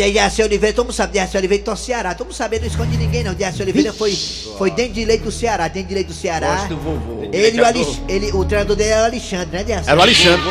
O 0.00 0.02
Dejaci 0.02 0.42
Oliveira, 0.42 0.74
todo 0.74 0.86
mundo 0.86 0.94
sabe, 0.94 1.12
Dejaci 1.12 1.36
Oliveira 1.36 1.62
torce 1.62 1.84
Ceará. 1.84 2.14
Todo 2.14 2.28
mundo 2.28 2.36
sabe, 2.36 2.56
ele 2.56 2.64
não 2.64 2.70
esconde 2.72 2.96
ninguém 2.96 3.22
não. 3.22 3.34
Dejaci 3.34 3.60
Oliveira 3.60 3.92
foi, 3.92 4.16
foi 4.56 4.70
dentro 4.70 4.94
de 4.94 5.04
leite 5.04 5.24
do 5.24 5.30
Ceará, 5.30 5.68
dentro 5.68 5.90
de 5.90 5.94
leite 5.94 6.06
do 6.06 6.14
Ceará. 6.14 6.56
Gosto 6.56 6.68
do 6.68 6.76
vovô. 6.78 7.28
Ele, 7.30 7.60
o 7.60 7.66
Alex, 7.66 8.00
ele, 8.08 8.32
o 8.32 8.42
treinador 8.46 8.76
dele 8.76 8.90
era 8.90 9.02
o 9.02 9.04
Alexandre, 9.04 9.58
né, 9.58 9.64
Dejaci? 9.64 9.90
Era 9.90 9.98
o 9.98 10.02
Alexandre. 10.02 10.46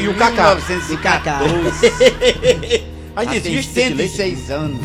E, 0.00 0.08
o 0.08 0.14
Kaká. 0.14 0.56
E 0.90 0.96
Kaká. 0.96 1.40
Ainda 3.16 3.34
Já 3.34 3.40
tem 3.40 3.52
existe 3.52 3.80
esse 3.80 3.94
leite? 3.94 4.16
106 4.16 4.50
anos. 4.52 4.80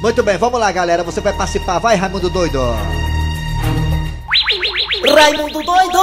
Muito 0.00 0.22
bem, 0.22 0.38
vamos 0.38 0.60
lá, 0.60 0.70
galera. 0.70 1.02
Você 1.02 1.20
vai 1.20 1.32
participar. 1.32 1.80
Vai, 1.80 1.96
Raimundo 1.96 2.30
Doido. 2.30 2.60
Raimundo 5.12 5.60
doido 5.64 5.98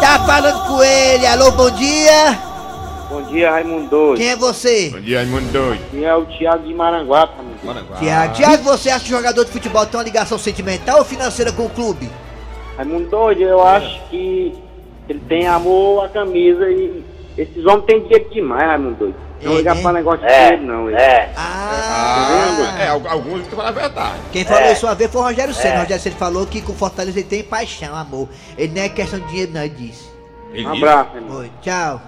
Tá 0.00 0.22
falando 0.26 0.66
com 0.66 0.82
ele, 0.82 1.26
alô, 1.26 1.50
bom 1.52 1.70
dia. 1.70 2.49
Bom 3.10 3.22
dia, 3.22 3.50
Raimundo. 3.50 4.14
Quem 4.16 4.28
é 4.28 4.36
você? 4.36 4.90
Bom 4.90 5.00
dia, 5.00 5.18
Raimundo. 5.18 5.76
Quem 5.90 6.04
é 6.04 6.14
o 6.14 6.24
Thiago 6.26 6.64
de 6.66 6.72
Maranguape, 6.72 7.34
amigo? 7.40 7.84
Tiago. 7.98 8.34
Tiago, 8.34 8.62
você 8.62 8.88
acha 8.88 9.04
que 9.04 9.12
o 9.12 9.16
jogador 9.16 9.44
de 9.44 9.50
futebol 9.50 9.84
tem 9.84 9.98
uma 9.98 10.04
ligação 10.04 10.38
sentimental 10.38 10.98
ou 11.00 11.04
financeira 11.04 11.50
com 11.50 11.66
o 11.66 11.70
clube? 11.70 12.08
Raimundo 12.76 13.32
eu 13.32 13.66
acho 13.66 14.00
que 14.08 14.54
ele 15.08 15.20
tem 15.28 15.46
amor 15.48 16.04
à 16.04 16.08
camisa 16.08 16.70
e 16.70 17.04
esses 17.36 17.66
homens 17.66 17.84
têm 17.86 18.00
dinheiro 18.04 18.30
demais, 18.30 18.62
Raimundo. 18.62 19.14
Não 19.42 19.52
É, 19.54 19.56
ligar 19.56 19.74
né? 19.74 19.82
pra 19.82 19.92
negócio 19.92 20.20
de 20.20 20.26
dinheiro, 20.32 20.62
não. 20.66 20.88
É. 20.90 21.30
Ah, 21.36 22.76
É, 22.78 22.88
al- 22.88 23.02
alguns 23.08 23.46
que 23.46 23.56
falam 23.56 23.70
a 23.70 23.72
verdade. 23.72 24.18
Quem 24.32 24.44
falou 24.44 24.70
isso 24.70 24.86
uma 24.86 24.94
vez 24.94 25.10
foi 25.10 25.20
o 25.20 25.24
Rogério 25.24 25.52
Senna. 25.54 25.76
O 25.78 25.80
Rogério 25.80 26.02
Senna 26.02 26.16
falou 26.16 26.46
que 26.46 26.60
com 26.62 26.74
Fortaleza 26.74 27.18
ele 27.18 27.26
tem 27.28 27.42
paixão, 27.42 27.96
amor. 27.96 28.28
Ele 28.56 28.72
não 28.74 28.82
é 28.82 28.88
questão 28.88 29.18
de 29.18 29.26
dinheiro, 29.28 29.52
não, 29.52 29.62
ele 29.64 29.74
disse. 29.76 30.08
Ele 30.52 30.66
Um 30.66 30.72
abraço. 30.74 31.10
Oi, 31.30 31.50
tchau. 31.62 32.00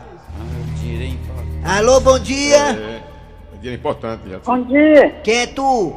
É. 0.85 1.79
Alô, 1.79 2.01
bom 2.01 2.19
dia. 2.19 2.57
É, 2.57 3.01
dinheiro 3.55 3.65
é 3.65 3.75
importante. 3.75 4.29
Já. 4.29 4.39
Bom 4.45 4.63
dia, 4.65 5.21
Quem 5.23 5.41
é 5.43 5.47
tu? 5.47 5.95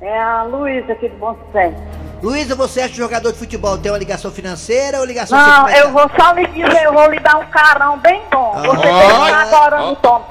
é 0.00 0.18
a 0.18 0.44
Luísa 0.44 0.92
aqui 0.92 1.08
do 1.08 1.16
Bom 1.16 1.36
Sucesso. 1.46 1.76
Luísa, 2.22 2.54
você 2.54 2.80
acha 2.80 2.90
que 2.90 3.00
o 3.00 3.02
jogador 3.02 3.32
de 3.32 3.38
futebol 3.38 3.76
tem 3.78 3.90
uma 3.90 3.98
ligação 3.98 4.30
financeira 4.30 4.98
ou 4.98 5.04
ligação 5.04 5.38
Não, 5.38 5.66
sentimental? 5.66 5.80
eu 5.80 5.92
vou 5.92 6.10
só 6.18 6.32
lhe 6.32 6.46
dizer, 6.48 6.84
eu 6.84 6.92
vou 6.92 7.10
lhe 7.10 7.18
dar 7.18 7.36
um 7.38 7.46
carão 7.46 7.98
bem 7.98 8.22
bom. 8.30 8.52
Você 8.54 8.76
tem 8.78 8.80
que 8.80 9.06
estar 9.06 9.42
agora 9.42 9.80
no 9.82 9.96
Tom 9.96 10.24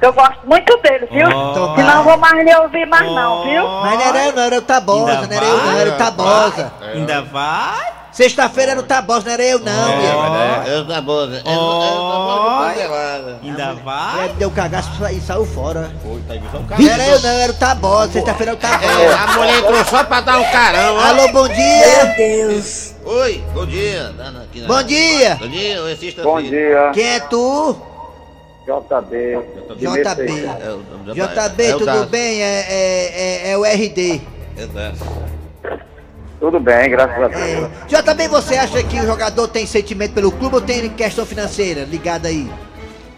que 0.00 0.06
eu 0.06 0.12
gosto 0.12 0.46
muito 0.46 0.76
dele, 0.78 1.06
viu? 1.10 1.28
Tom 1.28 1.74
Senão 1.76 1.90
eu 1.90 1.96
Bar. 1.96 2.02
vou 2.04 2.16
mais 2.18 2.44
lhe 2.44 2.54
ouvir 2.56 2.86
mais 2.86 3.10
não, 3.10 3.44
viu? 3.44 3.66
Mas 3.68 3.98
não 3.98 4.06
era 4.06 4.24
eu, 4.26 4.32
não, 4.32 4.42
era 4.42 4.58
o 4.58 4.62
Tabosa, 4.62 5.10
Ainda 5.20 5.26
não 5.26 5.36
era 5.36 5.46
eu, 5.46 5.56
não, 5.58 5.78
era 5.78 5.90
o 5.90 5.96
Tabosa. 5.98 6.72
Ainda 6.94 7.22
vai? 7.22 7.97
Sexta-feira 8.18 8.72
era 8.72 8.80
o 8.80 8.82
Tabosa, 8.82 9.26
não 9.26 9.32
era 9.32 9.44
eu, 9.44 9.60
não, 9.60 9.96
meu. 9.96 10.08
Eu 10.66 10.84
tá 10.88 11.00
né? 11.28 11.40
Eu, 11.46 11.60
Ainda 13.44 13.74
vai? 13.74 14.30
deu 14.30 14.50
cagaço 14.50 14.90
e 15.12 15.20
saiu 15.20 15.46
fora. 15.46 15.92
tá 16.26 16.34
Não 16.76 16.90
era 16.90 17.06
eu, 17.06 17.20
não, 17.20 17.30
era 17.30 17.52
o 17.52 17.54
Tabosa. 17.54 18.14
Sexta-feira 18.14 18.50
era 18.50 18.58
o 18.58 18.60
Tabosa. 18.60 19.16
A 19.16 19.36
mulher 19.36 19.58
entrou 19.60 19.84
só 19.84 20.02
pra 20.02 20.20
dar 20.20 20.40
um 20.40 20.50
carão, 20.50 20.96
ó. 20.96 21.00
Alô, 21.00 21.28
bom 21.28 21.48
dia. 21.48 22.06
Deus 22.16 22.96
Oi, 23.04 23.40
bom 23.54 23.64
dia. 23.64 24.12
Bom 24.66 24.82
dia. 24.82 25.36
Bom 25.40 25.46
dia, 25.48 25.78
é. 25.78 26.22
Bom 26.24 26.42
dia, 26.42 26.90
Quem 26.94 27.06
é 27.06 27.20
tu? 27.20 27.76
JB. 28.66 29.38
JB. 29.76 30.44
É 31.06 31.12
JB, 31.14 31.62
é 31.62 31.72
tudo 31.72 32.06
bem? 32.06 32.42
É, 32.42 32.66
é, 32.68 33.12
é, 33.14 33.50
é 33.52 33.56
o 33.56 33.64
RD. 33.64 34.20
É 34.56 34.64
o 34.64 34.66
Daço. 34.66 35.04
Tudo 36.40 36.60
bem, 36.60 36.88
graças 36.90 37.20
a 37.20 37.28
Deus. 37.28 37.68
É. 37.92 38.00
JB, 38.00 38.28
você 38.28 38.56
acha 38.56 38.82
que 38.82 39.00
o 39.00 39.06
jogador 39.06 39.48
tem 39.48 39.66
sentimento 39.66 40.12
pelo 40.14 40.30
clube 40.30 40.54
ou 40.56 40.60
tem 40.60 40.88
questão 40.90 41.26
financeira 41.26 41.82
ligada 41.84 42.28
aí? 42.28 42.48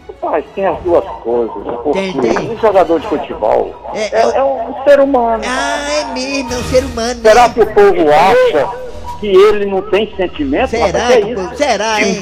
Rapaz, 0.07 0.43
tem 0.55 0.65
as 0.65 0.79
duas 0.79 1.05
coisas. 1.23 1.53
Porque 1.83 1.99
Tem, 1.99 2.13
tem. 2.13 2.51
um 2.51 2.57
jogador 2.57 2.99
de 2.99 3.07
futebol 3.07 3.75
É, 3.93 3.99
é, 4.05 4.21
é- 4.21 4.37
é 4.37 4.43
um 4.43 4.83
ser 4.83 4.99
humano. 4.99 5.43
Ah, 5.47 5.87
é 5.93 6.05
mesmo, 6.13 6.53
é 6.53 6.57
um 6.57 6.63
ser 6.63 6.83
humano. 6.85 7.21
Será 7.21 7.47
né? 7.47 7.53
que 7.53 7.61
o 7.61 7.65
povo 7.73 8.09
acha 8.11 8.69
que 9.21 9.27
ele 9.27 9.65
não 9.67 9.81
tem 9.83 10.11
sentimento? 10.17 10.71
Será? 10.71 10.85
Rapaz, 10.87 11.05
que 11.07 11.13
é 11.13 11.21
que- 11.21 11.31
isso? 11.31 11.55
Será, 11.55 12.01
hein? 12.01 12.19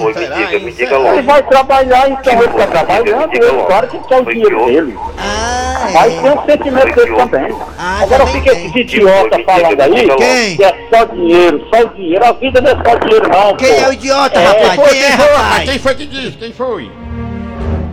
Ele 1.14 1.22
vai 1.24 1.44
trabalhar, 1.44 2.10
então 2.12 2.34
ele 2.34 2.46
está 2.52 2.68
trabalhando, 2.68 3.34
ele, 3.34 3.64
claro 3.66 3.88
que 3.88 4.00
quer 4.00 4.22
o 4.22 4.26
dinheiro 4.26 4.66
dele. 4.66 4.96
Ah, 5.18 5.88
Mas 5.94 6.14
é. 6.14 6.22
tem 6.22 6.32
um 6.32 6.46
sentimento 6.46 6.96
dele 6.96 7.16
também. 7.16 7.56
Ah, 7.80 8.00
Agora 8.04 8.26
também 8.26 8.42
fica 8.42 8.56
tem. 8.56 8.66
esses 8.66 8.76
idiotas 8.76 9.42
falando 9.46 9.82
aí 9.82 10.10
Quem? 10.18 10.58
que 10.58 10.64
é 10.64 10.76
só 10.94 11.06
dinheiro, 11.06 11.68
só 11.74 11.84
dinheiro. 11.86 12.26
A 12.26 12.32
vida 12.34 12.62
não 12.62 12.72
é 12.72 12.76
só 12.84 12.96
dinheiro, 12.98 13.30
não. 13.30 13.56
Quem 13.56 13.74
pô. 13.76 13.82
é 13.82 13.90
o 13.90 13.94
idiota, 13.94 14.40
É, 14.40 14.46
rapaz? 14.46 14.76
Foi, 14.76 14.90
Quem 14.90 15.04
é, 15.04 15.08
quem 15.08 15.18
foi, 15.18 15.26
rapaz? 15.26 15.44
rapaz? 15.48 15.70
Quem 15.70 15.80
foi 15.80 15.96
que 15.96 16.06
disse? 16.06 16.32
Quem 16.38 16.52
foi? 16.54 16.92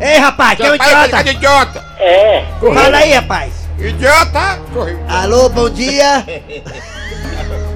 Ei, 0.00 0.18
rapaz, 0.18 0.56
quem 0.58 0.66
é 0.66 0.70
o 0.70 0.74
idiota? 0.74 1.08
cadê 1.08 1.30
idiota? 1.30 1.84
É. 2.00 2.44
Fala 2.60 2.96
aí, 2.98 3.12
rapaz. 3.12 3.66
Idiota! 3.78 4.58
Correu. 4.72 4.98
Alô, 5.08 5.48
bom 5.50 5.68
dia. 5.70 6.24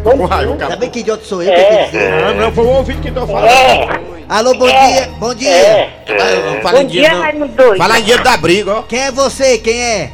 Uai, 0.04 0.46
o 0.46 0.56
cara... 0.56 0.70
Sabe 0.72 0.88
que 0.88 1.00
idiota 1.00 1.24
sou 1.24 1.42
eu? 1.42 1.50
É. 1.50 1.56
que 1.56 1.62
tenho 1.62 1.78
que 1.78 1.90
dizer? 1.90 2.10
Não, 2.22 2.34
não, 2.34 2.52
foi 2.52 2.64
o 2.64 2.68
ouvido 2.68 3.02
que 3.02 3.10
tô 3.10 3.26
falando. 3.26 3.46
É. 3.46 4.00
Alô, 4.28 4.54
bom 4.54 4.66
dia. 4.66 5.10
Bom 5.18 5.34
dia. 5.34 5.50
É. 5.50 5.90
Em 6.08 6.62
Bom 6.62 6.84
dia, 6.84 7.12
não. 7.12 7.20
Raimundo 7.20 7.52
Doido. 7.52 7.76
Fala 7.76 7.98
em 7.98 8.02
dinheiro 8.02 8.24
da 8.24 8.36
briga, 8.36 8.74
ó. 8.76 8.82
Quem 8.82 9.00
é 9.00 9.12
você? 9.12 9.58
Quem 9.58 9.80
é? 9.80 10.10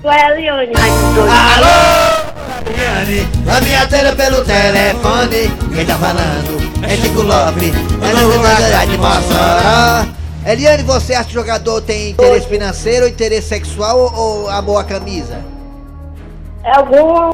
Sou 0.00 0.10
a 0.10 0.30
Eliane, 0.30 0.72
Raimundo 0.74 1.14
Doido. 1.14 1.30
Alô, 1.30 2.32
Eliane, 2.70 3.28
a 3.48 3.60
minha 3.60 3.86
tela 3.88 4.12
pelo 4.14 4.44
telefone. 4.44 5.50
Quem 5.74 5.86
tá 5.86 5.96
falando 5.96 6.72
é 6.84 6.96
Chico 6.96 7.22
Lopes, 7.22 7.72
é 8.00 8.42
na 8.42 8.56
cidade 8.56 8.90
de 8.92 8.98
Mossoró. 8.98 10.06
Eliane, 10.46 10.82
você 10.82 11.14
acha 11.14 11.24
que 11.24 11.30
o 11.30 11.40
jogador 11.40 11.80
tem 11.82 12.10
interesse 12.10 12.48
financeiro, 12.48 13.06
interesse 13.06 13.48
sexual 13.48 13.98
ou, 13.98 14.14
ou 14.14 14.48
amor 14.48 14.78
à 14.78 14.84
camisa? 14.84 15.38
É 16.64 16.76
algum... 16.76 17.31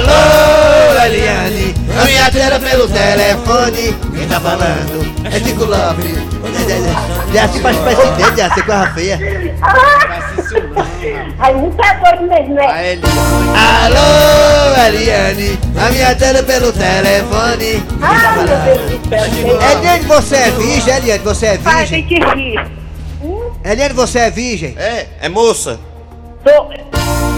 Alô, 0.00 1.04
Eliane, 1.04 1.74
a 2.00 2.04
minha 2.06 2.30
tela 2.30 2.58
pelo 2.58 2.88
telefone. 2.88 3.94
Quem 4.16 4.26
tá 4.28 4.40
falando 4.40 5.14
é 5.26 5.30
Chico 5.40 5.64
Lopes. 5.64 6.30
Já 7.34 7.48
se 7.48 7.60
faz 7.60 7.76
presidente, 7.76 8.36
já 8.36 8.54
se 8.54 8.62
coisa 8.62 8.86
feia. 8.94 9.18
Aí 11.38 11.54
não 11.54 11.70
tá 11.72 11.92
doido 11.94 12.22
mesmo, 12.28 12.54
né? 12.54 12.66
A. 12.66 13.84
Alô, 13.86 14.86
Eliane, 14.86 15.58
a 15.78 15.90
minha 15.90 16.14
tela 16.14 16.42
pelo 16.42 16.72
telefone. 16.72 17.82
Quem 17.82 17.98
tá 17.98 18.08
Ah, 18.08 18.32
meu 18.36 18.48
falando? 18.48 18.64
Deus 18.64 19.00
do 19.00 19.08
céu. 19.08 19.70
Eliane, 19.70 20.04
você 20.04 20.36
é 20.36 20.50
virgem? 20.50 20.94
Eliane, 20.96 21.22
você 21.24 21.46
é 21.46 21.58
Pai, 21.58 21.76
virgem? 21.84 22.06
tem 22.06 22.18
que 22.20 22.24
rir. 22.34 22.70
Eliane, 23.64 23.94
você 23.94 24.18
é 24.18 24.30
virgem? 24.30 24.74
É, 24.78 25.06
é 25.20 25.28
moça. 25.28 25.78
Tô... 26.42 26.50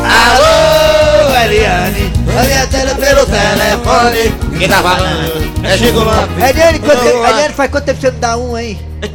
Alô, 0.04 1.01
Eliane, 1.35 2.12
a 2.39 2.43
minha 2.43 2.67
tela 2.67 2.95
pelo 2.95 3.27
telefone. 3.27 4.59
Quem 4.59 4.69
tá 4.69 4.83
falando? 4.83 5.53
É 5.65 5.77
Chico 5.77 5.99
Lopes. 6.01 6.49
Eliane, 6.51 6.79
quanto 6.81 7.03
tempo- 7.03 7.25
Eliane, 7.27 7.55
faz 7.55 7.71
quanto 7.71 7.85
tempo 7.85 8.01
você 8.01 8.11
não 8.11 8.19
dá 8.21 8.37
um, 8.37 8.59
hein? 8.59 8.79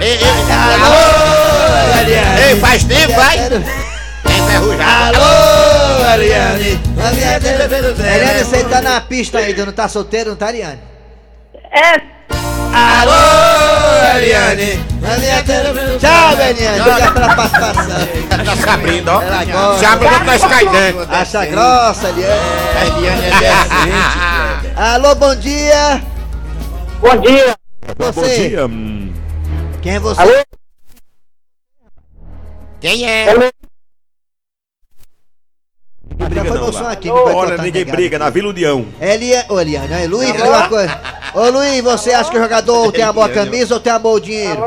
Ei, 0.00 0.12
ei, 0.14 0.22
Alô, 0.84 2.00
Eliane. 2.00 2.40
Ei, 2.42 2.56
faz 2.60 2.84
tempo, 2.84 3.12
vai. 3.14 3.36
Enferrujado. 3.38 5.18
Alô, 5.18 6.14
Eliane, 6.14 6.80
a 7.04 7.10
minha 7.12 7.40
tela 7.40 7.68
pelo 7.68 7.94
telefone. 7.94 8.08
Eliane, 8.16 8.44
você 8.44 8.64
tá 8.64 8.80
na 8.80 9.00
pista 9.00 9.38
ainda, 9.38 9.66
não 9.66 9.72
tá 9.72 9.88
solteiro, 9.88 10.30
não 10.30 10.36
tá, 10.36 10.50
Eliane? 10.50 10.78
É. 11.72 12.00
Alô, 12.72 13.12
Eliane, 13.98 14.80
Tchau, 15.98 16.32
Eliane, 16.32 16.80
obrigado 16.80 17.14
pela 17.14 17.34
participação. 17.34 18.08
Tá 18.44 18.56
se 18.56 18.68
abrindo, 18.68 19.08
ó. 19.08 19.20
Gosta. 19.20 19.78
Se 19.78 19.84
abre 19.86 20.08
quando 20.08 20.24
tá 20.24 20.36
escaidando. 20.36 21.08
Acha 21.10 21.46
grossa, 21.46 22.08
Eliane. 22.08 22.98
Eliane 22.98 23.24
é 23.24 23.30
decente, 23.30 24.72
Alô, 24.76 25.14
bom 25.14 25.34
dia. 25.36 26.02
Bom 27.00 27.16
dia. 27.20 27.56
Você. 27.98 28.56
Bom 28.56 28.68
dia. 28.68 29.12
Quem 29.82 29.94
é 29.94 30.00
você? 30.00 30.20
Alô? 30.20 30.44
Quem 32.80 33.08
é? 33.08 33.26
Já 36.18 36.44
foi 36.44 36.58
meu 36.58 36.72
som 36.72 36.86
aqui. 36.86 37.10
Olha, 37.10 37.56
ninguém 37.58 37.84
briga 37.84 38.18
na 38.18 38.30
Vila 38.30 38.48
União. 38.48 38.84
Elia... 39.00 39.44
Ô, 39.48 39.60
Eliane, 39.60 39.94
aí, 39.94 40.06
Luiz, 40.06 40.32
diga 40.32 40.48
uma 40.48 40.68
coisa. 40.68 41.00
Ô, 41.34 41.48
Luiz, 41.50 41.80
você 41.82 42.12
acha 42.12 42.30
que 42.30 42.36
o 42.38 42.42
jogador 42.42 42.90
tem 42.92 43.04
amor 43.04 43.24
à 43.24 43.28
camisa 43.28 43.74
ou 43.74 43.80
tem 43.80 43.92
amor 43.92 44.10
ao 44.12 44.20
dinheiro? 44.20 44.60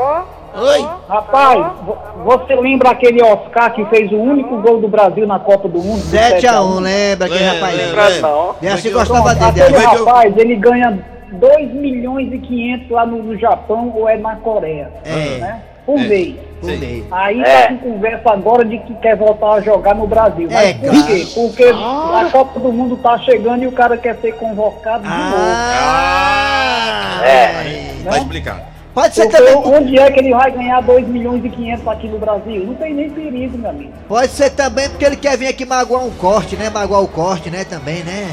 Oi. 0.54 0.86
Rapaz, 1.08 1.58
vo- 1.82 1.96
você 2.24 2.54
lembra 2.54 2.90
aquele 2.90 3.22
Oscar 3.22 3.72
que 3.74 3.84
fez 3.86 4.10
o 4.12 4.16
único 4.16 4.58
gol 4.60 4.80
do 4.80 4.88
Brasil 4.88 5.26
na 5.26 5.38
Copa 5.38 5.66
do 5.68 5.78
Mundo? 5.78 6.02
7x1, 6.02 6.80
lembra 6.80 7.26
aquele 7.26 7.40
Lembra, 7.40 7.54
rapaz? 7.54 7.76
lembra. 7.76 8.20
Não. 8.20 8.54
Eu 8.62 8.72
acho 8.74 8.82
que 8.82 8.90
gostava 8.90 9.34
dele. 9.34 9.62
Aquele 9.62 9.78
né? 9.78 9.84
rapaz, 9.84 10.36
ele 10.36 10.56
ganha 10.56 10.98
2 11.32 11.72
milhões 11.74 12.30
e 12.32 12.38
500 12.38 12.90
lá 12.90 13.06
no, 13.06 13.22
no 13.22 13.38
Japão 13.38 13.92
ou 13.96 14.06
é 14.08 14.18
na 14.18 14.36
Coreia. 14.36 14.90
É. 15.04 15.38
Né? 15.38 15.62
Por 15.86 15.98
mês. 15.98 16.36
Por 16.60 16.70
mês. 16.78 17.04
Aí 17.10 17.42
tá 17.42 17.68
com 17.68 17.78
conversa 17.78 18.30
agora 18.30 18.64
de 18.64 18.78
que 18.78 18.94
quer 18.96 19.16
voltar 19.16 19.54
a 19.54 19.60
jogar 19.60 19.94
no 19.96 20.06
Brasil. 20.06 20.48
Mas 20.50 20.68
É, 20.68 20.74
por 20.74 20.90
cara. 20.92 21.06
quê? 21.06 21.26
Porque 21.34 21.64
a 21.64 22.28
Copa 22.30 22.60
do 22.60 22.72
Mundo 22.72 22.96
tá 22.98 23.18
chegando 23.18 23.64
e 23.64 23.66
o 23.66 23.72
cara 23.72 23.96
quer 23.96 24.16
ser 24.20 24.32
convocado 24.36 25.02
de 25.02 25.08
Ah, 25.10 27.20
É. 27.24 27.94
Tá 28.08 28.18
explicado. 28.18 28.60
Pode 28.94 29.14
ser 29.14 29.24
novo. 29.24 29.38
Porque 29.38 29.52
também. 29.62 29.74
onde 29.80 29.98
é 29.98 30.10
que 30.10 30.20
ele 30.20 30.34
vai 30.34 30.50
ganhar 30.50 30.80
2 30.82 31.08
milhões 31.08 31.42
e 31.44 31.48
500 31.48 31.88
aqui 31.88 32.08
no 32.08 32.18
Brasil? 32.18 32.64
Não 32.66 32.74
tem 32.74 32.92
nem 32.94 33.08
perigo, 33.10 33.56
meu 33.56 33.70
amigo. 33.70 33.92
Pode 34.06 34.28
ser 34.32 34.50
também 34.50 34.88
porque 34.90 35.04
ele 35.04 35.16
quer 35.16 35.36
vir 35.38 35.48
aqui 35.48 35.64
magoar 35.64 36.04
um 36.04 36.10
corte, 36.10 36.56
né? 36.56 36.68
Magoar 36.68 37.02
o 37.02 37.08
corte, 37.08 37.48
né? 37.48 37.64
Também, 37.64 38.02
né? 38.04 38.28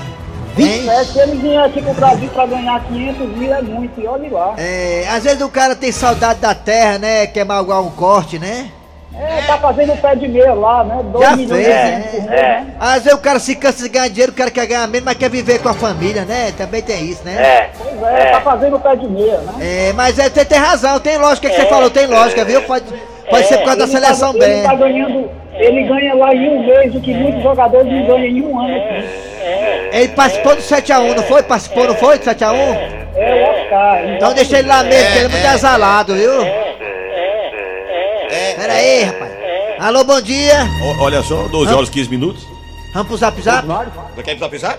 É, 0.58 1.03
se 1.06 1.20
ele 1.20 1.38
vier 1.38 1.63
aqui 1.63 1.82
pro 1.82 1.94
Brasil 1.94 2.29
pra 2.34 2.46
ganhar 2.46 2.84
500 2.86 3.29
mil 3.38 3.53
é 3.53 3.62
muito, 3.62 4.01
e 4.01 4.08
olha 4.08 4.29
lá. 4.32 4.53
É, 4.58 5.06
às 5.10 5.24
vezes 5.24 5.41
o 5.41 5.50
cara 5.50 5.75
tem 5.75 5.91
saudade 5.91 6.39
da 6.39 6.53
terra, 6.53 6.98
né? 6.98 7.27
Quer 7.27 7.46
magoar 7.46 7.82
um 7.82 7.91
corte, 7.91 8.38
né? 8.39 8.70
É, 9.15 9.41
tá 9.48 9.58
fazendo 9.58 10.00
pé 10.01 10.15
de 10.15 10.27
meia 10.27 10.53
lá, 10.53 10.84
né? 10.84 11.01
2 11.12 11.25
Já 11.29 11.36
milhões 11.36 11.65
fez, 11.65 11.75
é. 11.77 11.91
500 11.91 12.12
por 12.12 12.12
mês, 12.12 12.25
né? 12.29 12.68
Às 12.79 13.03
vezes 13.03 13.13
o 13.20 13.22
cara 13.22 13.39
se 13.39 13.56
cansa 13.56 13.84
de 13.84 13.89
ganhar 13.89 14.08
dinheiro, 14.10 14.32
o 14.32 14.36
cara 14.36 14.51
quer 14.51 14.65
ganhar 14.65 14.88
menos, 14.88 15.06
mas 15.06 15.18
quer 15.18 15.29
viver 15.29 15.60
com 15.60 15.70
a 15.70 15.74
família, 15.74 16.24
né? 16.25 16.53
Também 16.58 16.82
tem 16.82 17.03
isso, 17.06 17.24
né? 17.25 17.70
Pois 17.77 18.01
é, 18.03 18.25
tá 18.32 18.41
fazendo 18.41 18.79
pé 18.79 18.96
de 18.96 19.08
meia, 19.08 19.38
né? 19.39 19.53
É, 19.89 19.94
mas 19.94 20.18
é, 20.20 20.29
você 20.29 20.46
tem 20.46 20.58
razão, 20.58 21.00
tem 21.00 21.18
lógica 21.18 21.50
que 21.50 21.56
você 21.56 21.65
falou, 21.65 21.89
tem 21.89 22.06
lógica, 22.08 22.46
viu? 22.46 22.62
Pode, 22.63 22.86
pode 23.29 23.48
ser 23.48 23.58
por 23.58 23.65
causa 23.65 23.79
da 23.79 23.84
Ele 23.86 23.94
tá- 23.94 24.00
seleção 24.00 24.29
ele 24.32 24.39
bem. 24.46 24.63
tá 24.63 24.75
ganhando, 24.75 25.29
ele 25.53 25.84
ganha 25.84 26.15
lá 26.15 26.34
em 26.34 26.50
um 26.50 26.65
mês 26.65 26.96
o 26.96 27.01
que 27.01 27.13
muitos 27.13 27.44
jogadores 27.44 27.91
não 27.91 28.06
ganham 28.06 28.25
em 28.25 28.41
um 28.41 28.60
ano 28.60 28.75
aqui. 28.75 29.28
Ele 29.91 30.08
participou 30.10 30.55
do 30.55 30.62
7x1, 30.62 31.15
não 31.15 31.24
foi? 31.24 31.43
Participou, 31.43 31.86
não 31.88 31.96
foi 31.96 32.17
do 32.19 32.25
7x1? 32.25 33.00
É 33.15 33.34
o 33.36 33.63
Oscar. 33.63 34.10
Então 34.15 34.34
deixa 34.34 34.60
ele 34.60 34.67
lá 34.67 34.84
mesmo, 34.84 35.03
porque 35.05 35.17
ele 35.19 35.25
é 35.25 35.29
muito 35.29 35.55
exalado, 35.55 36.15
viu? 36.15 36.31
Pera 38.55 38.74
aí, 38.74 39.03
rapaz. 39.03 39.31
Alô, 39.79 40.03
bom 40.03 40.22
dia. 40.22 40.55
O- 40.84 41.03
Olha 41.03 41.24
só, 41.24 41.48
12 41.48 41.74
horas 41.74 41.89
15 41.89 42.10
minutos. 42.10 42.45
Vamos 42.93 43.08
pro 43.08 43.17
zap 43.17 43.41
zap? 43.41 43.67
Você 44.15 44.23
quer 44.23 44.34
pisar, 44.36 44.49
pisar? 44.49 44.78